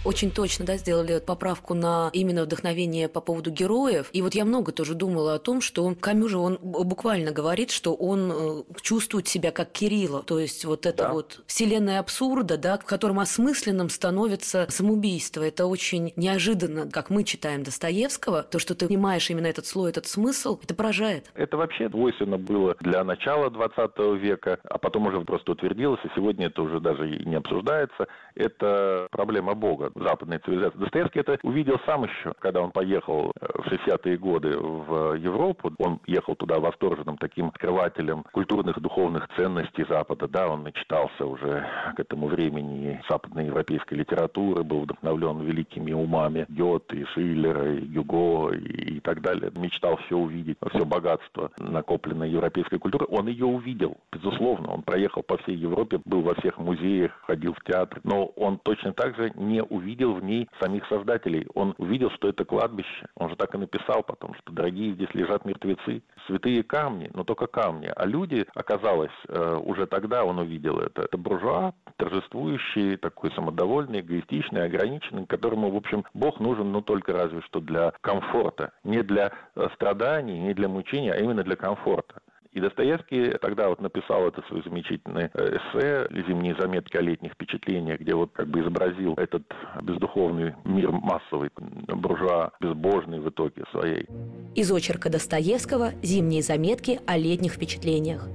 очень 0.07 0.31
точно 0.31 0.65
да, 0.65 0.77
сделали 0.77 1.19
поправку 1.19 1.73
на 1.73 2.09
именно 2.13 2.43
вдохновение 2.43 3.09
по 3.09 3.19
поводу 3.19 3.51
героев. 3.51 4.09
И 4.13 4.21
вот 4.21 4.35
я 4.35 4.45
много 4.45 4.71
тоже 4.71 4.95
думала 4.95 5.33
о 5.33 5.39
том, 5.39 5.59
что 5.59 5.93
Камю 5.99 6.29
же 6.29 6.37
он 6.37 6.57
буквально 6.61 7.31
говорит, 7.31 7.71
что 7.71 7.93
он 7.93 8.31
э, 8.31 8.63
чувствует 8.81 9.27
себя 9.27 9.51
как 9.51 9.71
Кирилла. 9.71 10.23
То 10.23 10.39
есть 10.39 10.63
вот 10.63 10.85
это 10.85 11.03
да. 11.03 11.11
вот 11.11 11.41
вселенная 11.45 11.99
абсурда, 11.99 12.57
да, 12.57 12.77
в 12.77 12.85
котором 12.85 13.19
осмысленным 13.19 13.89
становится 13.89 14.65
самоубийство. 14.69 15.43
Это 15.43 15.65
очень 15.65 16.13
неожиданно, 16.15 16.89
как 16.89 17.09
мы 17.09 17.25
читаем 17.25 17.63
Достоевского. 17.63 18.43
То, 18.43 18.59
что 18.59 18.75
ты 18.75 18.87
понимаешь 18.87 19.29
именно 19.29 19.47
этот 19.47 19.65
слой, 19.65 19.89
этот 19.89 20.07
смысл, 20.07 20.57
это 20.63 20.73
поражает. 20.73 21.29
Это 21.35 21.57
вообще 21.57 21.89
двойственно 21.89 22.37
было 22.37 22.77
для 22.79 23.03
начала 23.03 23.49
20 23.49 23.97
века, 24.21 24.59
а 24.63 24.77
потом 24.77 25.07
уже 25.07 25.19
просто 25.21 25.51
утвердилось, 25.51 25.99
и 26.05 26.09
сегодня 26.15 26.47
это 26.47 26.61
уже 26.61 26.79
даже 26.79 27.13
и 27.13 27.25
не 27.25 27.35
обсуждается. 27.35 28.07
Это 28.35 29.07
проблема 29.11 29.53
Бога 29.53 29.91
западной 29.99 30.39
цивилизации. 30.39 30.77
Достоевский 30.77 31.19
это 31.19 31.39
увидел 31.43 31.79
сам 31.85 32.03
еще, 32.03 32.33
когда 32.39 32.61
он 32.61 32.71
поехал 32.71 33.31
э, 33.39 33.45
в 33.53 33.67
60-е 33.67 34.17
годы 34.17 34.57
в 34.57 35.13
Европу. 35.15 35.73
Он 35.79 35.99
ехал 36.05 36.35
туда 36.35 36.59
восторженным 36.59 37.17
таким 37.17 37.47
открывателем 37.47 38.23
культурных 38.31 38.79
духовных 38.79 39.27
ценностей 39.35 39.85
Запада. 39.89 40.27
Да, 40.27 40.49
он 40.49 40.63
начитался 40.63 41.25
уже 41.25 41.65
к 41.95 41.99
этому 41.99 42.27
времени 42.27 43.01
западноевропейской 43.09 43.97
литературы, 43.97 44.63
был 44.63 44.81
вдохновлен 44.81 45.41
великими 45.41 45.91
умами 45.91 46.45
Гёте, 46.49 46.97
и 46.97 47.05
Шиллера, 47.05 47.75
и 47.75 47.81
Гюго 47.81 48.53
и, 48.53 48.97
и 48.97 48.99
так 48.99 49.21
далее. 49.21 49.51
Мечтал 49.55 49.97
все 50.05 50.17
увидеть, 50.17 50.57
все 50.73 50.85
богатство 50.85 51.51
накопленной 51.57 52.29
европейской 52.29 52.77
культуры. 52.77 53.05
Он 53.09 53.27
ее 53.27 53.45
увидел, 53.45 53.97
безусловно. 54.11 54.71
Он 54.71 54.81
проехал 54.83 55.23
по 55.23 55.37
всей 55.37 55.55
Европе, 55.55 55.99
был 56.05 56.21
во 56.21 56.35
всех 56.35 56.57
музеях, 56.57 57.11
ходил 57.25 57.53
в 57.53 57.63
театр. 57.63 57.99
Но 58.03 58.25
он 58.25 58.59
точно 58.59 58.93
так 58.93 59.15
же 59.15 59.31
не 59.35 59.63
увидел 59.63 59.86
увидел 59.87 60.13
в 60.13 60.23
ней 60.23 60.49
самих 60.59 60.85
создателей. 60.87 61.47
Он 61.53 61.73
увидел, 61.77 62.11
что 62.11 62.27
это 62.27 62.43
кладбище. 62.43 63.07
Он 63.15 63.29
же 63.29 63.35
так 63.37 63.55
и 63.55 63.57
написал 63.57 64.03
потом, 64.03 64.33
что 64.35 64.51
дорогие 64.51 64.93
здесь 64.93 65.13
лежат 65.13 65.45
мертвецы. 65.45 66.03
Святые 66.27 66.63
камни, 66.63 67.09
но 67.13 67.23
только 67.23 67.47
камни. 67.47 67.89
А 67.95 68.05
люди, 68.05 68.45
оказалось, 68.53 69.11
э, 69.29 69.55
уже 69.63 69.87
тогда 69.87 70.25
он 70.25 70.39
увидел 70.39 70.79
это. 70.79 71.03
Это 71.03 71.17
буржуа, 71.17 71.73
торжествующий, 71.95 72.97
такой 72.97 73.31
самодовольный, 73.31 74.01
эгоистичный, 74.01 74.65
ограниченный, 74.65 75.25
которому, 75.25 75.71
в 75.71 75.77
общем, 75.77 76.03
Бог 76.13 76.41
нужен, 76.41 76.71
ну, 76.71 76.81
только 76.81 77.13
разве 77.13 77.41
что 77.41 77.61
для 77.61 77.93
комфорта. 78.01 78.73
Не 78.83 79.03
для 79.03 79.31
э, 79.55 79.67
страданий, 79.75 80.37
не 80.37 80.53
для 80.53 80.67
мучения, 80.67 81.13
а 81.13 81.17
именно 81.17 81.43
для 81.43 81.55
комфорта. 81.55 82.21
И 82.57 82.59
Достоевский 82.59 83.37
тогда 83.39 83.69
вот 83.69 83.81
написал 83.81 84.27
это 84.27 84.41
свое 84.47 84.63
замечательное 84.63 85.29
э, 85.35 85.57
эссе 85.57 86.07
«Зимние 86.27 86.55
заметки 86.59 86.97
о 86.97 87.01
летних 87.01 87.33
впечатлениях», 87.33 87.99
где 87.99 88.15
вот 88.15 88.31
как 88.33 88.47
бы 88.47 88.61
изобразил 88.61 89.13
этот 89.13 89.43
бездуховный 89.83 90.55
мир 90.65 90.89
массовый, 90.89 91.51
буржуа, 91.55 92.49
безбожный 92.59 93.19
в 93.19 93.29
итоге 93.29 93.63
своей. 93.69 94.07
Из 94.55 94.71
очерка 94.71 95.11
Достоевского 95.11 95.91
«Зимние 96.01 96.41
заметки 96.41 96.99
о 97.05 97.15
летних 97.15 97.53
впечатлениях». 97.53 98.27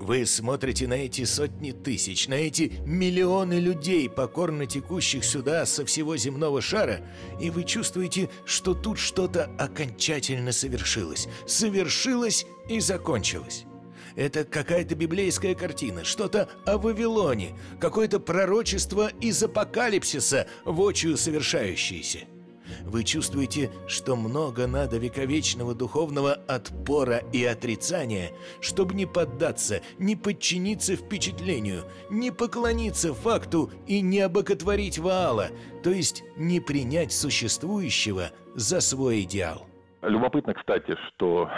Вы 0.00 0.24
смотрите 0.24 0.88
на 0.88 0.94
эти 0.94 1.24
сотни 1.24 1.72
тысяч, 1.72 2.26
на 2.26 2.32
эти 2.34 2.72
миллионы 2.86 3.60
людей, 3.60 4.08
покорно 4.08 4.64
текущих 4.64 5.24
сюда 5.26 5.66
со 5.66 5.84
всего 5.84 6.16
земного 6.16 6.62
шара, 6.62 7.06
и 7.38 7.50
вы 7.50 7.64
чувствуете, 7.64 8.30
что 8.46 8.72
тут 8.72 8.98
что-то 8.98 9.50
окончательно 9.58 10.52
совершилось. 10.52 11.28
Совершилось 11.46 12.46
и 12.66 12.80
закончилось. 12.80 13.66
Это 14.16 14.44
какая-то 14.44 14.94
библейская 14.94 15.54
картина, 15.54 16.02
что-то 16.02 16.48
о 16.64 16.78
Вавилоне, 16.78 17.58
какое-то 17.78 18.20
пророчество 18.20 19.08
из 19.20 19.42
апокалипсиса, 19.42 20.46
вочию 20.64 21.18
совершающееся. 21.18 22.20
Вы 22.84 23.04
чувствуете, 23.04 23.70
что 23.86 24.16
много 24.16 24.66
надо 24.66 24.98
вековечного 24.98 25.74
духовного 25.74 26.32
отпора 26.32 27.18
и 27.32 27.44
отрицания, 27.44 28.32
чтобы 28.60 28.94
не 28.94 29.06
поддаться, 29.06 29.82
не 29.98 30.16
подчиниться 30.16 30.96
впечатлению, 30.96 31.84
не 32.10 32.30
поклониться 32.30 33.14
факту 33.14 33.70
и 33.86 34.00
не 34.00 34.20
обоготворить 34.20 34.98
Ваала, 34.98 35.50
то 35.82 35.90
есть 35.90 36.22
не 36.36 36.60
принять 36.60 37.12
существующего 37.12 38.32
за 38.54 38.80
свой 38.80 39.22
идеал. 39.22 39.69
Любопытно, 40.02 40.54
кстати, 40.54 40.96
что 41.08 41.50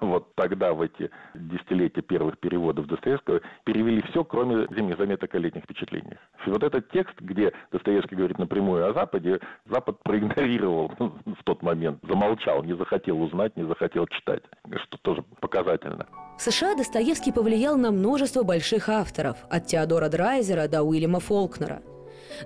вот 0.00 0.34
тогда, 0.34 0.72
в 0.72 0.82
эти 0.82 1.10
десятилетия 1.34 2.02
первых 2.02 2.38
переводов 2.38 2.86
Достоевского, 2.86 3.40
перевели 3.64 4.02
все, 4.10 4.24
кроме 4.24 4.66
зимних 4.74 4.98
заметок 4.98 5.34
о 5.34 5.38
летних 5.38 5.62
впечатлениях. 5.64 6.18
Вот 6.46 6.62
этот 6.62 6.90
текст, 6.90 7.14
где 7.20 7.52
Достоевский 7.70 8.16
говорит 8.16 8.38
напрямую 8.38 8.88
о 8.88 8.92
Западе, 8.92 9.40
Запад 9.66 10.02
проигнорировал 10.02 10.92
в 10.98 11.44
тот 11.44 11.62
момент, 11.62 12.00
замолчал, 12.02 12.62
не 12.64 12.76
захотел 12.76 13.22
узнать, 13.22 13.56
не 13.56 13.66
захотел 13.66 14.06
читать, 14.06 14.42
что 14.84 14.98
тоже 14.98 15.22
показательно. 15.40 16.06
В 16.36 16.42
США 16.42 16.74
Достоевский 16.74 17.32
повлиял 17.32 17.76
на 17.76 17.92
множество 17.92 18.42
больших 18.42 18.88
авторов, 18.88 19.38
от 19.48 19.66
Теодора 19.66 20.08
Драйзера 20.08 20.66
до 20.68 20.82
Уильяма 20.82 21.20
Фолкнера– 21.20 21.82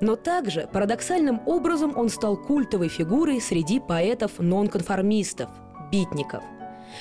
но 0.00 0.16
также 0.16 0.68
парадоксальным 0.72 1.40
образом 1.46 1.96
он 1.96 2.08
стал 2.08 2.36
культовой 2.36 2.88
фигурой 2.88 3.40
среди 3.40 3.80
поэтов-нонконформистов, 3.80 5.50
битников. 5.90 6.42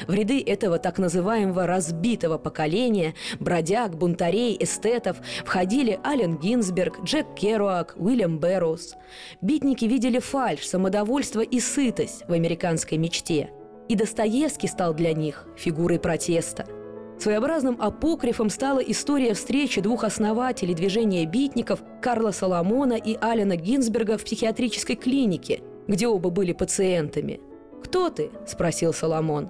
В 0.07 0.13
ряды 0.13 0.43
этого 0.45 0.79
так 0.79 0.97
называемого 0.97 1.65
«разбитого 1.65 2.37
поколения» 2.37 3.15
бродяг, 3.39 3.95
бунтарей, 3.95 4.57
эстетов 4.59 5.17
входили 5.45 5.99
Ален 6.05 6.37
Гинзберг, 6.37 7.03
Джек 7.03 7.25
Керуак, 7.35 7.95
Уильям 7.97 8.37
Берроуз. 8.37 8.95
Битники 9.41 9.85
видели 9.85 10.19
фальшь, 10.19 10.67
самодовольство 10.67 11.41
и 11.41 11.59
сытость 11.59 12.27
в 12.27 12.33
американской 12.33 12.97
мечте. 12.97 13.49
И 13.87 13.95
Достоевский 13.95 14.67
стал 14.67 14.93
для 14.93 15.13
них 15.13 15.47
фигурой 15.55 15.99
протеста– 15.99 16.65
Своеобразным 17.19 17.77
апокрифом 17.79 18.49
стала 18.49 18.79
история 18.79 19.33
встречи 19.33 19.81
двух 19.81 20.03
основателей 20.03 20.75
движения 20.75 21.25
битников 21.25 21.81
Карла 22.01 22.31
Соломона 22.31 22.93
и 22.93 23.17
Алина 23.19 23.55
Гинзберга 23.55 24.17
в 24.17 24.23
психиатрической 24.23 24.95
клинике, 24.95 25.61
где 25.87 26.07
оба 26.07 26.29
были 26.29 26.53
пациентами. 26.53 27.41
«Кто 27.83 28.09
ты?»– 28.09 28.29
спросил 28.47 28.93
Соломон. 28.93 29.49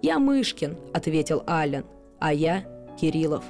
«Я 0.00 0.18
Мышкин»,– 0.18 0.76
ответил 0.92 1.42
Ален,– 1.48 1.84
«а 2.20 2.32
я 2.32 2.64
Кириллов». 3.00 3.44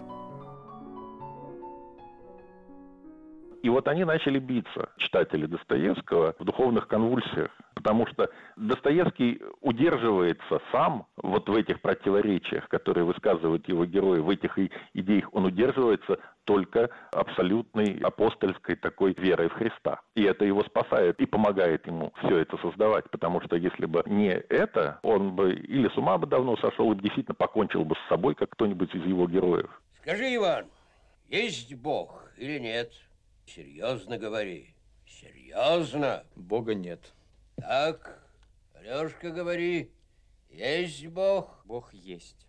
И 3.63 3.69
вот 3.69 3.89
они 3.89 4.05
начали 4.05 4.39
биться, 4.39 4.91
читатели 4.99 5.47
Достоевского, 5.47 6.35
в 6.39 6.45
духовных 6.45 6.87
конвульсиях, 6.87 7.51
потому 7.75 8.07
что 8.07 8.31
Достоевский 8.57 9.41
удерживается 9.61 10.61
сам 10.71 11.07
вот 11.17 11.49
в 11.49 11.55
этих 11.55 11.81
противоречиях, 11.81 12.69
которые 12.69 13.05
высказывают 13.05 13.69
его 13.69 13.85
герои, 13.85 14.21
в 14.21 14.31
этих 14.31 14.57
идеях 14.95 15.29
он 15.33 15.47
удерживается 15.47 16.19
только 16.45 16.91
абсолютной 17.13 17.99
апостольской 17.99 18.77
такой 18.77 19.13
верой 19.19 19.49
в 19.49 19.55
Христа. 19.55 20.01
И 20.15 20.23
это 20.23 20.45
его 20.45 20.63
спасает 20.63 21.21
и 21.21 21.27
помогает 21.27 21.87
ему 21.87 22.13
все 22.23 22.39
это 22.39 22.57
создавать, 22.59 23.11
потому 23.11 23.41
что 23.43 23.57
если 23.57 23.87
бы 23.87 24.03
не 24.07 24.31
это, 24.31 24.99
он 25.03 25.35
бы 25.35 25.53
или 25.53 25.89
с 25.89 25.97
ума 25.97 26.17
бы 26.17 26.27
давно 26.27 26.57
сошел, 26.57 26.93
и 26.93 26.97
действительно 26.97 27.35
покончил 27.35 27.85
бы 27.85 27.97
с 27.97 28.09
собой, 28.09 28.35
как 28.35 28.51
кто-нибудь 28.51 28.95
из 28.95 29.05
его 29.05 29.27
героев. 29.27 29.69
Скажи, 30.03 30.35
Иван, 30.37 30.67
есть 31.29 31.75
Бог 31.75 32.25
или 32.39 32.59
нет? 32.59 32.91
Серьезно 33.55 34.19
говори. 34.19 34.75
Серьезно? 35.07 36.25
Бога 36.37 36.75
нет. 36.75 37.01
Так, 37.57 38.23
Алешка, 38.75 39.31
говори. 39.31 39.91
Есть 40.51 41.07
Бог? 41.09 41.63
Бог 41.65 41.93
есть. 41.95 42.47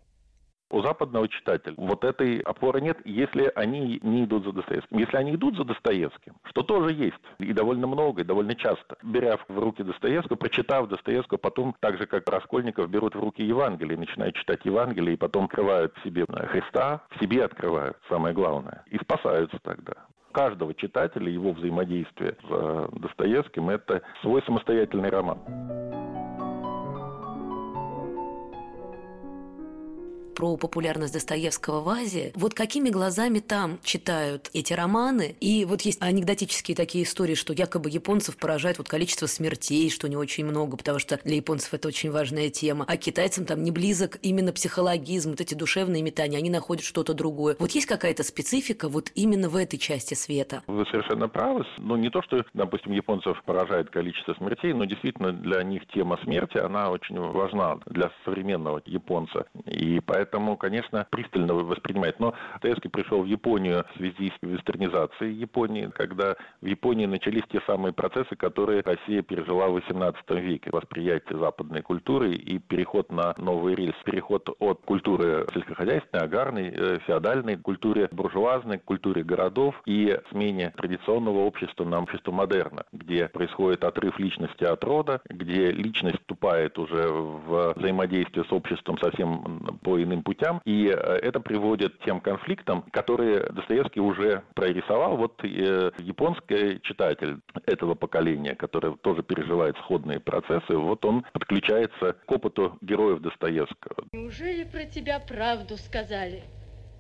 У 0.72 0.82
западного 0.82 1.28
читателя 1.30 1.74
вот 1.78 2.04
этой 2.04 2.42
опоры 2.42 2.82
нет, 2.82 2.98
если 3.06 3.52
они 3.56 4.00
не 4.04 4.26
идут 4.26 4.44
за 4.44 4.52
Достоевским. 4.52 5.00
Если 5.00 5.16
они 5.16 5.36
идут 5.36 5.56
за 5.56 5.64
Достоевским, 5.64 6.36
что 6.44 6.64
тоже 6.64 6.94
есть, 6.94 7.18
и 7.40 7.54
довольно 7.54 7.88
много, 7.88 8.22
и 8.22 8.26
довольно 8.26 8.54
часто, 8.54 8.98
беря 9.02 9.38
в 9.38 9.58
руки 9.58 9.82
Достоевского, 9.82 10.36
прочитав 10.36 10.90
Достоевского, 10.90 11.38
потом, 11.38 11.76
так 11.80 11.98
же, 11.98 12.06
как 12.08 12.30
Раскольников, 12.30 12.90
берут 12.90 13.16
в 13.16 13.20
руки 13.20 13.42
Евангелие, 13.42 13.98
начинают 13.98 14.36
читать 14.36 14.64
Евангелие, 14.66 15.14
и 15.14 15.18
потом 15.18 15.46
открывают 15.46 15.98
в 15.98 16.04
себе 16.04 16.26
Христа, 16.28 17.04
в 17.10 17.20
себе 17.20 17.46
открывают, 17.46 17.98
самое 18.10 18.36
главное, 18.36 18.84
и 18.92 18.98
спасаются 18.98 19.58
тогда 19.64 20.06
каждого 20.32 20.74
читателя, 20.74 21.30
его 21.30 21.52
взаимодействие 21.52 22.34
с 22.42 22.46
э, 22.50 22.88
Достоевским– 22.94 23.70
это 23.72 24.02
свой 24.22 24.42
самостоятельный 24.44 25.10
роман. 25.10 25.99
Про 30.40 30.56
популярность 30.56 31.12
Достоевского 31.12 31.82
в 31.82 31.90
Азии. 31.90 32.32
Вот 32.34 32.54
какими 32.54 32.90
глазами 32.90 33.40
там 33.40 33.78
читают 33.84 34.50
эти 34.54 34.72
романы? 34.72 35.36
И 35.42 35.66
вот 35.66 35.82
есть 35.82 36.02
анекдотические 36.02 36.78
такие 36.78 37.04
истории, 37.04 37.36
что 37.36 37.52
якобы 37.52 37.90
японцев 37.90 38.38
поражает 38.38 38.78
вот 38.78 38.88
количество 38.88 39.26
смертей, 39.26 39.90
что 39.90 40.08
не 40.08 40.16
очень 40.16 40.46
много, 40.46 40.78
потому 40.78 40.98
что 40.98 41.20
для 41.26 41.36
японцев 41.36 41.74
это 41.74 41.90
очень 41.90 42.10
важная 42.10 42.50
тема. 42.50 42.86
А 42.88 42.96
китайцам 42.96 43.44
там 43.44 43.64
не 43.64 43.72
близок 43.72 44.18
именно 44.22 44.54
психологизм, 44.54 45.32
вот 45.32 45.42
эти 45.42 45.56
душевные 45.56 46.02
метания, 46.04 46.38
они 46.38 46.50
находят 46.50 46.86
что-то 46.86 47.14
другое. 47.14 47.58
Вот 47.60 47.72
есть 47.72 47.88
какая-то 47.88 48.24
специфика 48.24 48.88
вот 48.88 49.12
именно 49.16 49.50
в 49.50 49.58
этой 49.58 49.78
части 49.78 50.14
света? 50.14 50.64
Вы 50.68 50.86
совершенно 50.86 51.28
правы. 51.28 51.66
Ну, 51.80 51.98
не 51.98 52.10
то, 52.10 52.22
что, 52.22 52.46
допустим, 52.54 52.94
японцев 52.94 53.44
поражает 53.44 53.90
количество 53.90 54.36
смертей, 54.36 54.72
но 54.72 54.86
действительно 54.86 55.34
для 55.34 55.62
них 55.64 55.86
тема 55.94 56.18
смерти, 56.24 56.60
она 56.60 56.92
очень 56.92 57.20
важна 57.20 57.78
для 57.88 58.10
современного 58.24 58.82
японца. 58.86 59.46
И 59.66 60.00
поэтому, 60.00 60.29
конечно, 60.58 61.08
пристально 61.10 61.54
воспринимает. 61.54 62.20
Но 62.20 62.34
Достоевский 62.54 62.90
пришел 62.90 63.24
в 63.24 63.26
Японию 63.26 63.86
в 63.94 63.98
связи 63.98 64.32
с 64.32 64.42
вестернизацией 64.42 65.34
Японии, 65.34 65.90
когда 65.94 66.36
в 66.62 66.66
Японии 66.66 67.06
начались 67.06 67.44
те 67.52 67.62
самые 67.66 67.94
процессы, 67.94 68.36
которые 68.36 68.82
Россия 68.82 69.22
пережила 69.22 69.68
в 69.68 69.78
XVIII 69.78 70.40
веке. 70.40 70.70
Восприятие 70.72 71.40
западной 71.40 71.82
культуры 71.82 72.34
и 72.34 72.60
переход 72.60 73.12
на 73.12 73.34
новый 73.38 73.76
рельс. 73.76 73.96
Переход 74.04 74.50
от 74.60 74.82
культуры 74.82 75.48
сельскохозяйственной, 75.54 76.24
агарной, 76.24 76.74
э, 76.76 77.00
феодальной 77.06 77.58
культуре 77.58 78.08
буржуазной, 78.12 78.80
культуре 78.80 79.24
городов 79.24 79.82
и 79.86 80.20
смене 80.32 80.72
традиционного 80.76 81.40
общества 81.40 81.86
на 81.86 82.02
общество 82.02 82.32
модерна, 82.32 82.84
где 82.92 83.28
происходит 83.28 83.84
отрыв 83.84 84.20
личности 84.20 84.64
от 84.64 84.84
рода, 84.84 85.22
где 85.30 85.72
личность 85.72 86.20
вступает 86.20 86.78
уже 86.78 87.08
в 87.08 87.74
взаимодействие 87.76 88.46
с 88.46 88.52
обществом 88.52 88.98
совсем 89.00 89.80
по 89.84 90.02
иным 90.02 90.19
путям, 90.24 90.62
и 90.66 90.88
э, 90.88 90.92
это 90.94 91.40
приводит 91.40 91.98
к 91.98 92.06
тем 92.06 92.20
конфликтам, 92.22 92.84
которые 92.92 93.44
Достоевский 93.52 94.00
уже 94.00 94.44
прорисовал. 94.56 95.18
Вот 95.18 95.44
э, 95.44 95.92
японский 96.00 96.82
читатель 96.84 97.38
этого 97.66 97.96
поколения, 97.96 98.56
который 98.56 98.96
тоже 98.98 99.24
переживает 99.24 99.78
сходные 99.78 100.20
процессы, 100.20 100.76
вот 100.76 101.04
он 101.06 101.26
подключается 101.34 102.14
к 102.26 102.32
опыту 102.32 102.78
героев 102.82 103.22
Достоевского. 103.22 104.06
Неужели 104.12 104.64
про 104.64 104.86
тебя 104.86 105.20
правду 105.20 105.78
сказали? 105.78 106.44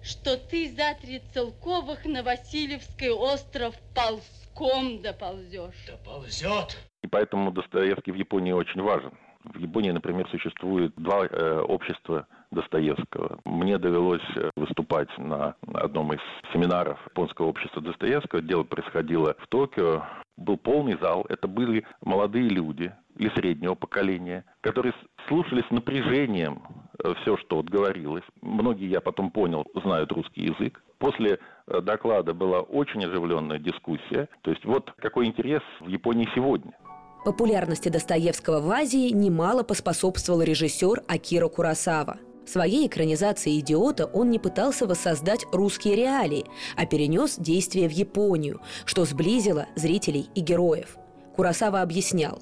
Что 0.02 0.38
ты 0.38 0.70
за 0.70 0.96
три 1.02 1.20
целковых 1.34 2.06
на 2.06 2.24
Васильевский 2.24 3.10
остров 3.10 3.76
ползком 3.94 5.02
доползешь? 5.02 5.86
Доползет. 5.88 6.78
И 7.04 7.08
поэтому 7.08 7.52
Достоевский 7.52 8.12
в 8.12 8.16
Японии 8.16 8.54
очень 8.54 8.82
важен. 8.82 9.12
В 9.44 9.58
Японии, 9.58 9.92
например, 9.92 10.28
существует 10.30 10.94
два 10.96 11.26
э, 11.26 11.60
общества 11.62 12.28
Достоевского. 12.52 13.40
Мне 13.46 13.78
довелось 13.78 14.22
э, 14.36 14.50
выступать 14.56 15.10
на 15.18 15.56
одном 15.74 16.14
из 16.14 16.20
семинаров 16.52 17.00
японского 17.06 17.48
общества 17.48 17.82
Достоевского. 17.82 18.42
Дело 18.42 18.64
происходило 18.64 19.36
в 19.40 19.48
Токио. 19.48 20.04
Был 20.38 20.58
полный 20.58 20.98
зал. 21.00 21.26
Это 21.30 21.48
были 21.48 21.86
молодые 22.02 22.50
люди 22.50 22.94
или 23.18 23.30
среднего 23.36 23.76
поколения, 23.76 24.46
которые 24.62 24.94
слушали 25.28 25.64
с 25.68 25.72
напряжением 25.72 26.64
э, 27.04 27.14
все, 27.22 27.38
что 27.38 27.58
вот 27.58 27.70
говорилось. 27.70 28.24
Многие, 28.42 28.90
я 28.90 29.02
потом 29.02 29.32
понял, 29.32 29.66
знают 29.76 30.12
русский 30.12 30.44
язык. 30.44 30.82
После 30.98 31.40
э, 31.68 31.82
доклада 31.82 32.34
была 32.34 32.62
очень 32.62 33.06
оживленная 33.06 33.60
дискуссия. 33.60 34.28
То 34.42 34.52
есть 34.52 34.66
вот 34.66 34.92
какой 34.98 35.28
интерес 35.28 35.62
в 35.82 35.88
Японии 35.88 36.28
сегодня– 36.34 36.74
Популярности 37.26 37.90
Достоевского 37.90 38.62
в 38.62 38.72
Азии 38.72 39.10
немало 39.10 39.64
поспособствовал 39.64 40.42
режиссер 40.42 41.04
Акира 41.08 41.50
Курасава. 41.50 42.18
Своей 42.50 42.88
экранизации 42.88 43.60
«Идиота» 43.60 44.08
он 44.08 44.32
не 44.32 44.40
пытался 44.40 44.88
воссоздать 44.88 45.46
русские 45.52 45.96
реалии, 45.96 46.46
а 46.76 46.88
перенес 46.88 47.36
действие 47.38 47.88
в 47.88 47.92
Японию, 47.92 48.60
что 48.86 49.06
сблизило 49.06 49.68
зрителей 49.76 50.30
и 50.34 50.40
героев. 50.40 50.98
Курасава 51.36 51.82
объяснял, 51.82 52.42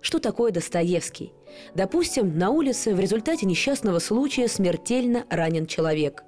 что 0.00 0.20
такое 0.20 0.52
Достоевский. 0.52 1.34
Допустим, 1.74 2.38
на 2.38 2.48
улице 2.48 2.94
в 2.94 3.00
результате 3.00 3.44
несчастного 3.44 3.98
случая 3.98 4.48
смертельно 4.48 5.26
ранен 5.28 5.66
человек. 5.66 6.24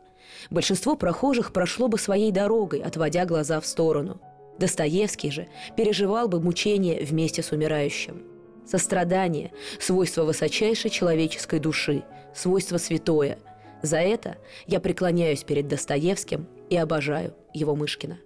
Большинство 0.50 0.94
прохожих 0.94 1.54
прошло 1.54 1.88
бы 1.88 1.98
своей 1.98 2.30
дорогой, 2.30 2.82
отводя 2.82 3.24
глаза 3.24 3.58
в 3.58 3.66
сторону– 3.66 4.20
Достоевский 4.58 5.30
же 5.30 5.48
переживал 5.76 6.28
бы 6.28 6.40
мучения 6.40 7.02
вместе 7.02 7.42
с 7.42 7.52
умирающим. 7.52 8.22
Сострадание– 8.66 9.50
свойство 9.80 10.22
высочайшей 10.22 10.90
человеческой 10.90 11.58
души, 11.58 12.04
свойство 12.34 12.78
святое. 12.78 13.38
За 13.82 13.98
это 13.98 14.38
я 14.66 14.80
преклоняюсь 14.80 15.44
перед 15.44 15.68
Достоевским 15.68 16.46
и 16.70 16.76
обожаю 16.76 17.34
его 17.52 17.74
Мышкина. 17.76 18.18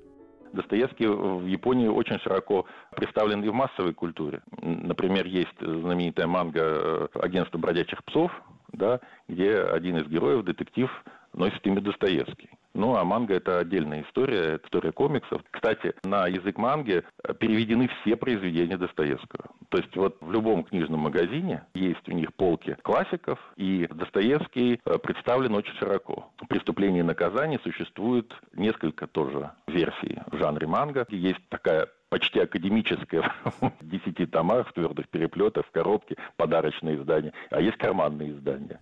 Достоевский 0.53 1.07
в 1.07 1.47
Японии 1.47 1.89
очень 1.89 2.19
широко 2.21 2.65
представлен 2.97 3.43
и 3.45 3.49
в 3.49 3.53
массовой 3.53 3.93
культуре. 3.93 4.41
Например, 4.63 5.27
есть 5.27 5.59
знаменитая 5.61 6.27
манга 6.27 6.61
э, 6.61 7.09
«Агентство 7.15 7.59
бродячих 7.59 8.03
псов», 8.05 8.33
да, 8.73 9.01
где 9.29 9.59
один 9.61 9.99
из 9.99 10.09
героев, 10.09 10.45
детектив, 10.45 10.91
носит 11.35 11.67
имя 11.67 11.81
Достоевский. 11.81 12.51
Ну, 12.75 12.97
а 12.97 13.05
манга– 13.05 13.35
это 13.37 13.59
отдельная 13.59 14.03
история, 14.03 14.61
история 14.63 14.93
комиксов. 14.93 15.43
Кстати, 15.51 15.95
на 16.05 16.27
язык 16.27 16.59
манги 16.59 17.03
переведены 17.39 17.89
все 17.89 18.17
произведения 18.17 18.77
Достоевского. 18.77 19.47
То 19.71 19.79
есть 19.79 19.95
вот 19.97 20.17
в 20.21 20.31
любом 20.31 20.65
книжном 20.65 21.01
магазине 21.01 21.65
есть 21.75 22.09
у 22.09 22.13
них 22.13 22.33
полки 22.35 22.77
классиков, 22.83 23.39
и 23.57 23.89
Достоевский 23.91 24.81
э, 24.85 24.99
представлен 24.99 25.55
очень 25.55 25.75
широко. 25.75 26.31
«Преступление 26.49 27.01
и 27.01 27.07
наказание» 27.07 27.59
существует 27.63 28.33
несколько 28.55 29.07
тоже 29.07 29.51
версий 29.67 30.21
в 30.31 30.37
жанре 30.39 30.67
манга. 30.67 31.07
Есть 31.11 31.41
такая 31.49 31.89
почти 32.09 32.41
академическая 32.41 33.33
в 33.61 33.73
десяти 33.83 34.27
томах, 34.27 34.69
в 34.69 34.73
твердых 34.73 35.09
переплетах, 35.09 35.67
в 35.67 35.71
коробке, 35.71 36.17
подарочные 36.37 36.97
издания, 36.97 37.33
а 37.51 37.61
есть 37.61 37.77
карманные 37.77 38.31
издания. 38.31 38.81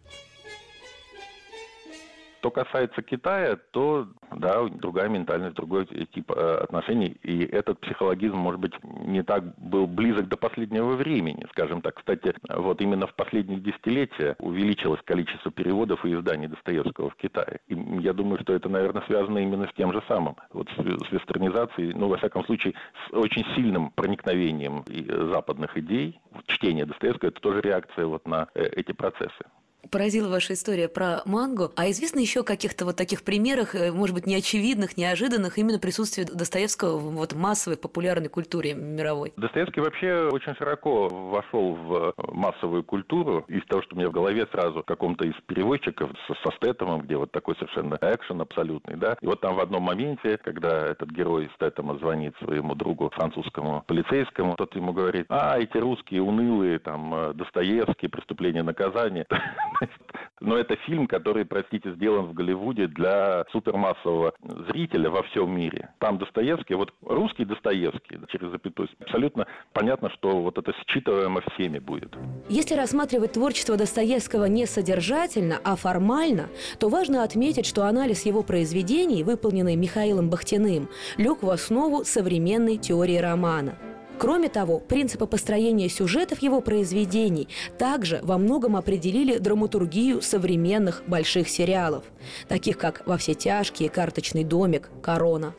Что 2.47 2.65
касается 2.65 3.03
Китая, 3.03 3.59
то 3.73 4.07
да, 4.31 4.63
другая 4.69 5.09
ментальность, 5.09 5.57
другой 5.57 5.85
тип 5.87 6.31
э, 6.31 6.59
отношений, 6.63 7.17
и 7.25 7.45
этот 7.45 7.81
психологизм, 7.81 8.37
может 8.37 8.61
быть, 8.61 8.73
не 8.85 9.25
так 9.25 9.43
был 9.59 9.89
близок 9.89 10.29
до 10.29 10.37
последнего 10.37 10.93
времени, 10.93 11.45
скажем 11.51 11.83
так. 11.83 11.97
Кстати, 11.97 12.35
вот 12.49 12.81
именно 12.81 13.09
в 13.09 13.15
последние 13.15 13.59
десятилетия 13.59 14.37
увеличилось 14.39 15.01
количество 15.03 15.51
переводов 15.51 16.05
и 16.05 16.15
изданий 16.15 16.47
Достоевского 16.47 17.11
в 17.11 17.17
Китае. 17.17 17.59
И 17.67 17.75
я 17.75 18.13
думаю, 18.13 18.41
что 18.41 18.53
это, 18.53 18.69
наверное, 18.69 19.03
связано 19.09 19.39
именно 19.39 19.67
с 19.67 19.75
тем 19.75 19.93
же 19.93 20.01
самым, 20.07 20.37
вот 20.53 20.69
с, 20.69 21.11
вестернизацией, 21.11 21.95
ну, 21.95 22.07
во 22.07 22.17
всяком 22.17 22.45
случае, 22.45 22.75
с 23.09 23.13
очень 23.13 23.45
сильным 23.57 23.91
проникновением 23.91 24.85
западных 25.33 25.77
идей. 25.77 26.21
Чтение 26.47 26.87
Достоевского– 26.87 27.29
это 27.31 27.41
тоже 27.41 27.61
реакция 27.61 28.07
вот 28.07 28.29
на 28.29 28.47
э, 28.55 28.67
эти 28.77 28.93
процессы 28.93 29.47
поразила 29.91 30.29
ваша 30.29 30.55
история 30.55 30.89
про 30.89 31.23
мангу. 31.27 31.71
А 31.77 31.91
известно 31.91 32.19
еще 32.19 32.41
о 32.41 32.45
каких-то 32.45 32.85
вот 32.85 32.97
таких 32.97 33.23
примерах, 33.23 33.75
э, 33.75 33.93
может 33.93 34.15
быть, 34.15 34.27
неочевидных, 34.27 34.97
неожиданных, 34.97 35.59
именно 35.59 35.79
присутствия 35.79 36.25
Достоевского 36.25 36.99
в 36.99 37.15
вот 37.15 37.35
массовой 37.35 37.77
популярной 37.77 38.29
культуре 38.29 38.75
мировой? 38.75 39.33
Достоевский 39.37 39.81
вообще 39.81 40.29
очень 40.31 40.55
широко 40.57 41.09
вошел 41.09 41.75
в 41.75 42.15
массовую 42.33 42.85
культуру. 42.85 43.45
Из 43.49 43.65
того, 43.67 43.83
что 43.83 43.95
у 43.95 43.99
меня 43.99 44.09
в 44.09 44.13
голове 44.13 44.47
сразу 44.53 44.83
каком-то 44.83 45.25
из 45.25 45.35
переводчиков 45.47 46.11
со, 46.27 46.35
со 46.35 46.57
Стэтомом, 46.57 47.03
где 47.03 47.17
вот 47.17 47.31
такой 47.31 47.55
совершенно 47.57 47.99
экшен 48.01 48.41
абсолютный, 48.41 48.97
да. 48.97 49.17
И 49.21 49.27
вот 49.27 49.41
там 49.41 49.55
в 49.55 49.61
одном 49.61 49.83
моменте, 49.83 50.39
когда 50.39 50.87
этот 50.87 51.11
герой 51.11 51.51
Стэттема 51.55 51.99
звонит 51.99 52.35
своему 52.43 52.75
другу 52.75 53.11
французскому 53.15 53.85
полицейскому, 53.87 54.57
тот 54.57 54.75
ему 54.75 54.93
говорит, 54.93 55.27
а, 55.29 55.59
эти 55.59 55.77
русские 55.79 56.23
унылые, 56.23 56.79
там, 56.79 57.15
э, 57.15 57.33
Достоевский, 57.35 58.09
преступление 58.09 58.63
наказание. 58.63 59.27
Но 60.41 60.57
это 60.57 60.77
фильм, 60.87 61.07
который, 61.07 61.45
простите, 61.45 61.93
сделан 61.95 62.27
в 62.27 62.35
Голливуде 62.35 62.87
для 62.89 63.45
супермассового 63.53 64.35
зрителя 64.69 65.11
во 65.11 65.23
всем 65.25 65.51
мире. 65.51 65.91
Там 65.99 66.19
Достоевский, 66.19 66.75
вот 66.75 66.93
русский 67.03 67.45
Достоевский, 67.45 68.19
через 68.29 68.51
запятую, 68.51 68.89
абсолютно 69.01 69.47
понятно, 69.73 70.11
что 70.11 70.41
вот 70.43 70.59
это 70.59 70.73
считываемо 70.87 71.43
всеми 71.53 71.79
будет. 71.79 72.15
Если 72.49 72.75
рассматривать 72.75 73.33
творчество 73.33 73.77
Достоевского 73.77 74.47
не 74.47 74.67
содержательно, 74.67 75.59
а 75.65 75.77
формально, 75.77 76.49
то 76.79 76.89
важно 76.89 77.23
отметить, 77.23 77.67
что 77.67 77.85
анализ 77.85 78.27
его 78.27 78.43
произведений, 78.43 79.25
выполненный 79.25 79.77
Михаилом 79.77 80.31
Бахтиным, 80.31 80.89
лег 81.17 81.43
в 81.43 81.51
основу 81.51 82.05
современной 82.05 82.77
теории 82.77 83.19
романа– 83.19 83.75
Кроме 84.19 84.49
того, 84.49 84.79
принципы 84.81 85.27
построения 85.27 85.89
сюжетов 85.89 86.41
его 86.41 86.63
произведений 86.63 87.49
также 87.79 88.21
во 88.23 88.39
многом 88.39 88.77
определили 88.77 89.37
драматургию 89.39 90.23
современных 90.23 91.03
больших 91.07 91.49
сериалов, 91.49 92.05
таких 92.49 92.79
как 92.79 93.07
«Во 93.07 93.19
все 93.19 93.35
тяжкие», 93.35 93.91
«Карточный 93.91 94.45
домик», 94.45 94.89
«Корона». 95.03 95.55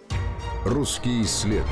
Русский 0.66 1.24
след. 1.24 1.66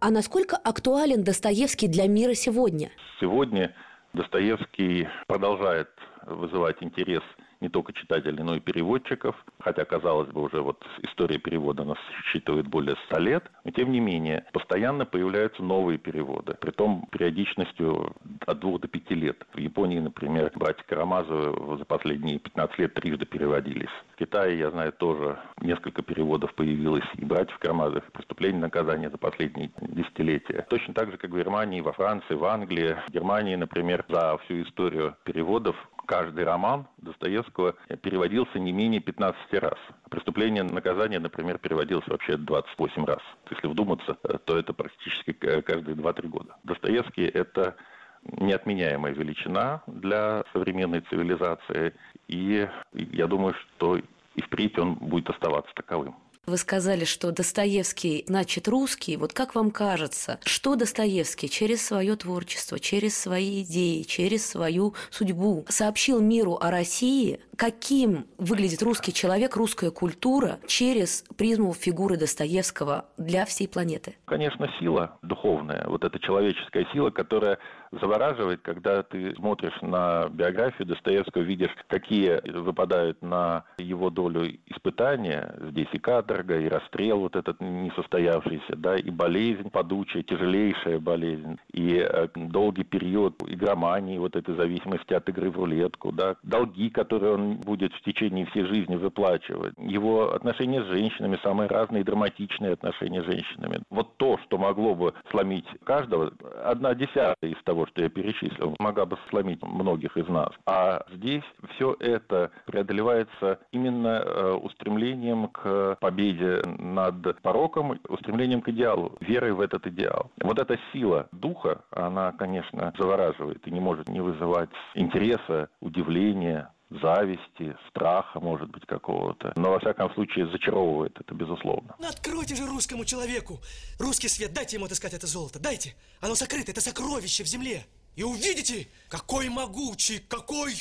А 0.00 0.10
насколько 0.10 0.56
актуален 0.56 1.24
Достоевский 1.24 1.88
для 1.88 2.08
мира 2.08 2.34
сегодня? 2.34 2.90
Сегодня 3.20 3.74
Достоевский 4.14 5.08
продолжает 5.26 5.88
вызывать 6.26 6.76
интерес 6.80 7.22
не 7.60 7.68
только 7.68 7.92
читателей, 7.92 8.42
но 8.42 8.56
и 8.56 8.60
переводчиков, 8.60 9.36
хотя, 9.60 9.84
казалось 9.84 10.28
бы, 10.30 10.42
уже 10.42 10.60
вот 10.60 10.84
история 11.02 11.38
перевода 11.38 11.84
нас 11.84 11.98
считывает 12.30 12.66
более 12.66 12.96
100 13.06 13.18
лет, 13.18 13.50
но 13.64 13.70
тем 13.70 13.92
не 13.92 14.00
менее, 14.00 14.44
постоянно 14.52 15.06
появляются 15.06 15.62
новые 15.62 15.98
переводы, 15.98 16.54
при 16.54 16.70
том 16.70 17.08
периодичностью 17.10 18.14
от 18.46 18.58
двух 18.60 18.80
до 18.80 18.88
пяти 18.88 19.14
лет. 19.14 19.44
В 19.52 19.58
Японии, 19.58 19.98
например, 19.98 20.52
братья 20.54 20.84
Карамазовы 20.84 21.78
за 21.78 21.84
последние 21.84 22.38
15 22.38 22.78
лет 22.78 22.94
трижды 22.94 23.26
переводились. 23.26 23.90
В 24.14 24.16
Китае, 24.16 24.58
я 24.58 24.70
знаю, 24.70 24.92
тоже 24.92 25.38
несколько 25.60 26.02
переводов 26.02 26.54
появилось 26.54 27.04
и 27.14 27.24
братьев 27.24 27.58
Карамазовых, 27.58 28.10
преступление 28.12 28.60
наказания 28.60 29.10
за 29.10 29.18
последние 29.18 29.70
десятилетия. 29.80 30.66
Точно 30.68 30.94
так 30.94 31.10
же, 31.10 31.16
как 31.16 31.30
в 31.30 31.36
Германии, 31.36 31.80
во 31.80 31.92
Франции, 31.92 32.34
в 32.34 32.44
Англии. 32.44 32.96
В 33.08 33.12
Германии, 33.12 33.56
например, 33.56 34.04
за 34.08 34.38
всю 34.38 34.62
историю 34.62 35.16
переводов 35.24 35.76
каждый 36.06 36.44
роман 36.44 36.86
Достоевского 36.98 37.74
переводился 38.02 38.58
не 38.58 38.72
менее 38.72 39.00
15 39.00 39.52
раз. 39.54 39.78
«Преступление 40.08 40.62
наказание», 40.62 41.18
например, 41.18 41.58
переводилось 41.58 42.06
вообще 42.06 42.36
28 42.36 43.04
раз. 43.04 43.20
Если 43.50 43.66
вдуматься, 43.66 44.14
то 44.14 44.56
это 44.56 44.72
практически 44.72 45.32
каждые 45.32 45.96
2-3 45.96 46.28
года. 46.28 46.56
Достоевский– 46.64 47.24
это 47.24 47.76
неотменяемая 48.22 49.12
величина 49.12 49.82
для 49.86 50.44
современной 50.52 51.00
цивилизации. 51.00 51.94
И 52.28 52.68
я 52.92 53.26
думаю, 53.26 53.54
что 53.54 53.96
и 53.96 54.42
впредь 54.42 54.78
он 54.78 54.94
будет 54.94 55.30
оставаться 55.30 55.72
таковым. 55.74 56.16
Вы 56.46 56.58
сказали, 56.58 57.04
что 57.04 57.32
Достоевский 57.32 58.22
значит 58.28 58.68
русский. 58.68 59.16
Вот 59.16 59.32
как 59.32 59.56
вам 59.56 59.72
кажется, 59.72 60.38
что 60.44 60.76
Достоевский 60.76 61.50
через 61.50 61.84
свое 61.84 62.14
творчество, 62.14 62.78
через 62.78 63.18
свои 63.18 63.64
идеи, 63.64 64.02
через 64.02 64.48
свою 64.48 64.94
судьбу 65.10 65.64
сообщил 65.68 66.20
миру 66.20 66.56
о 66.60 66.70
России, 66.70 67.40
каким 67.56 68.26
выглядит 68.38 68.80
русский 68.82 69.12
человек, 69.12 69.56
русская 69.56 69.90
культура 69.90 70.60
через 70.68 71.24
призму 71.36 71.74
фигуры 71.74 72.16
Достоевского 72.16 73.06
для 73.16 73.44
всей 73.44 73.66
планеты? 73.66 74.14
Конечно, 74.26 74.70
сила 74.78 75.18
духовная, 75.22 75.84
вот 75.88 76.04
эта 76.04 76.20
человеческая 76.20 76.86
сила, 76.92 77.10
которая 77.10 77.58
завораживает, 77.92 78.60
когда 78.62 79.02
ты 79.02 79.34
смотришь 79.36 79.76
на 79.82 80.28
биографию 80.28 80.86
Достоевского, 80.86 81.42
видишь, 81.42 81.74
какие 81.88 82.40
выпадают 82.50 83.22
на 83.22 83.64
его 83.78 84.10
долю 84.10 84.46
испытания. 84.66 85.54
Здесь 85.70 85.88
и 85.92 85.98
каторга, 85.98 86.58
и 86.58 86.68
расстрел 86.68 87.20
вот 87.20 87.36
этот 87.36 87.60
несостоявшийся, 87.60 88.76
да, 88.76 88.96
и 88.96 89.10
болезнь 89.10 89.70
падучая, 89.70 90.22
тяжелейшая 90.22 90.98
болезнь, 90.98 91.58
и 91.72 91.98
э, 91.98 92.28
долгий 92.34 92.84
период 92.84 93.42
игромании, 93.46 94.18
вот 94.18 94.36
этой 94.36 94.54
зависимости 94.56 95.12
от 95.12 95.28
игры 95.28 95.50
в 95.50 95.56
рулетку, 95.56 96.12
да, 96.12 96.36
долги, 96.42 96.90
которые 96.90 97.34
он 97.34 97.56
будет 97.56 97.92
в 97.92 98.02
течение 98.02 98.46
всей 98.46 98.64
жизни 98.64 98.96
выплачивать. 98.96 99.74
Его 99.78 100.32
отношения 100.32 100.82
с 100.82 100.86
женщинами, 100.86 101.38
самые 101.42 101.68
разные 101.68 102.04
драматичные 102.04 102.72
отношения 102.72 103.22
с 103.22 103.26
женщинами. 103.26 103.80
Вот 103.90 104.16
то, 104.16 104.38
что 104.44 104.58
могло 104.58 104.94
бы 104.94 105.14
сломить 105.30 105.66
каждого, 105.84 106.32
одна 106.64 106.94
десятая 106.94 107.50
из 107.50 107.62
того, 107.64 107.75
что 107.84 108.02
я 108.02 108.08
перечислил, 108.08 108.74
могла 108.78 109.04
бы 109.04 109.18
сломить 109.28 109.62
многих 109.62 110.16
из 110.16 110.26
нас. 110.28 110.48
А 110.64 111.04
здесь 111.12 111.44
все 111.74 111.94
это 112.00 112.50
преодолевается 112.64 113.58
именно 113.72 114.22
э, 114.24 114.52
устремлением 114.52 115.48
к 115.48 115.98
победе 116.00 116.62
над 116.78 117.40
пороком, 117.42 117.98
устремлением 118.08 118.62
к 118.62 118.68
идеалу, 118.68 119.16
верой 119.20 119.52
в 119.52 119.60
этот 119.60 119.86
идеал. 119.86 120.30
Вот 120.42 120.58
эта 120.58 120.78
сила 120.92 121.28
духа, 121.32 121.82
она, 121.90 122.32
конечно, 122.32 122.94
завораживает 122.96 123.66
и 123.66 123.70
не 123.70 123.80
может 123.80 124.08
не 124.08 124.20
вызывать 124.20 124.70
интереса, 124.94 125.68
удивления, 125.80 126.70
зависти, 126.90 127.76
страха, 127.90 128.40
может 128.40 128.70
быть, 128.70 128.86
какого-то. 128.86 129.52
Но, 129.56 129.70
во 129.70 129.80
всяком 129.80 130.12
случае, 130.14 130.50
зачаровывает 130.50 131.18
это, 131.18 131.34
безусловно. 131.34 131.94
Ну, 131.98 132.08
откройте 132.08 132.54
же 132.54 132.66
русскому 132.66 133.04
человеку 133.04 133.60
русский 133.98 134.28
свет, 134.28 134.52
дайте 134.52 134.76
ему 134.76 134.86
отыскать 134.86 135.14
это 135.14 135.26
золото, 135.26 135.58
дайте. 135.58 135.94
Оно 136.20 136.34
сокрыто, 136.34 136.70
это 136.70 136.80
сокровище 136.80 137.44
в 137.44 137.46
земле. 137.46 137.84
И 138.14 138.22
увидите, 138.22 138.88
какой 139.08 139.48
могучий, 139.48 140.20
какой 140.20 140.74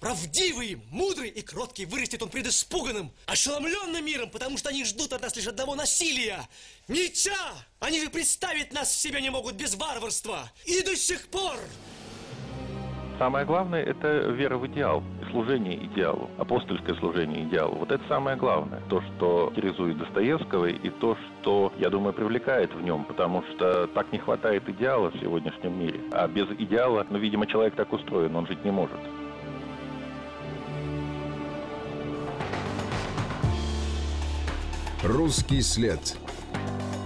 правдивый, 0.00 0.80
мудрый 0.90 1.28
и 1.28 1.42
кроткий 1.42 1.84
вырастет 1.84 2.22
он 2.22 2.28
пред 2.28 2.46
испуганным, 2.46 3.10
ошеломленным 3.26 4.04
миром, 4.04 4.30
потому 4.30 4.56
что 4.58 4.68
они 4.68 4.84
ждут 4.84 5.12
от 5.12 5.22
нас 5.22 5.34
лишь 5.36 5.46
одного 5.46 5.74
насилия. 5.74 6.46
Меча! 6.86 7.54
Они 7.80 8.00
же 8.00 8.10
представить 8.10 8.72
нас 8.72 8.90
в 8.90 8.96
себе 8.96 9.20
не 9.20 9.30
могут 9.30 9.54
без 9.54 9.74
варварства. 9.74 10.50
И 10.66 10.82
до 10.82 10.94
сих 10.96 11.28
пор 11.28 11.58
Самое 13.18 13.44
главное– 13.44 13.82
это 13.84 14.30
вера 14.30 14.56
в 14.58 14.66
идеал, 14.68 15.02
служение 15.32 15.74
идеалу, 15.86 16.30
апостольское 16.38 16.94
служение 16.94 17.42
идеалу. 17.42 17.74
Вот 17.74 17.90
это 17.90 18.02
самое 18.06 18.36
главное. 18.36 18.80
То, 18.88 19.02
что 19.02 19.46
характеризует 19.46 19.98
Достоевского, 19.98 20.66
и 20.66 20.88
то, 20.88 21.16
что, 21.16 21.72
я 21.78 21.90
думаю, 21.90 22.12
привлекает 22.12 22.72
в 22.72 22.80
нем, 22.80 23.02
потому 23.02 23.42
что 23.42 23.88
так 23.88 24.12
не 24.12 24.18
хватает 24.20 24.68
идеала 24.68 25.10
в 25.10 25.18
сегодняшнем 25.18 25.80
мире. 25.80 25.98
А 26.12 26.28
без 26.28 26.46
идеала, 26.58 27.04
ну, 27.10 27.18
видимо, 27.18 27.48
человек 27.48 27.74
так 27.74 27.92
устроен, 27.92 28.36
он 28.36 28.46
жить 28.46 28.64
не 28.64 28.70
может. 28.70 29.00
«Русский 35.02 35.60
след» 35.62 36.16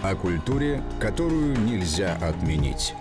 о 0.02 0.14
культуре, 0.14 0.82
которую 1.00 1.58
нельзя 1.58 2.18
отменить. 2.20 2.94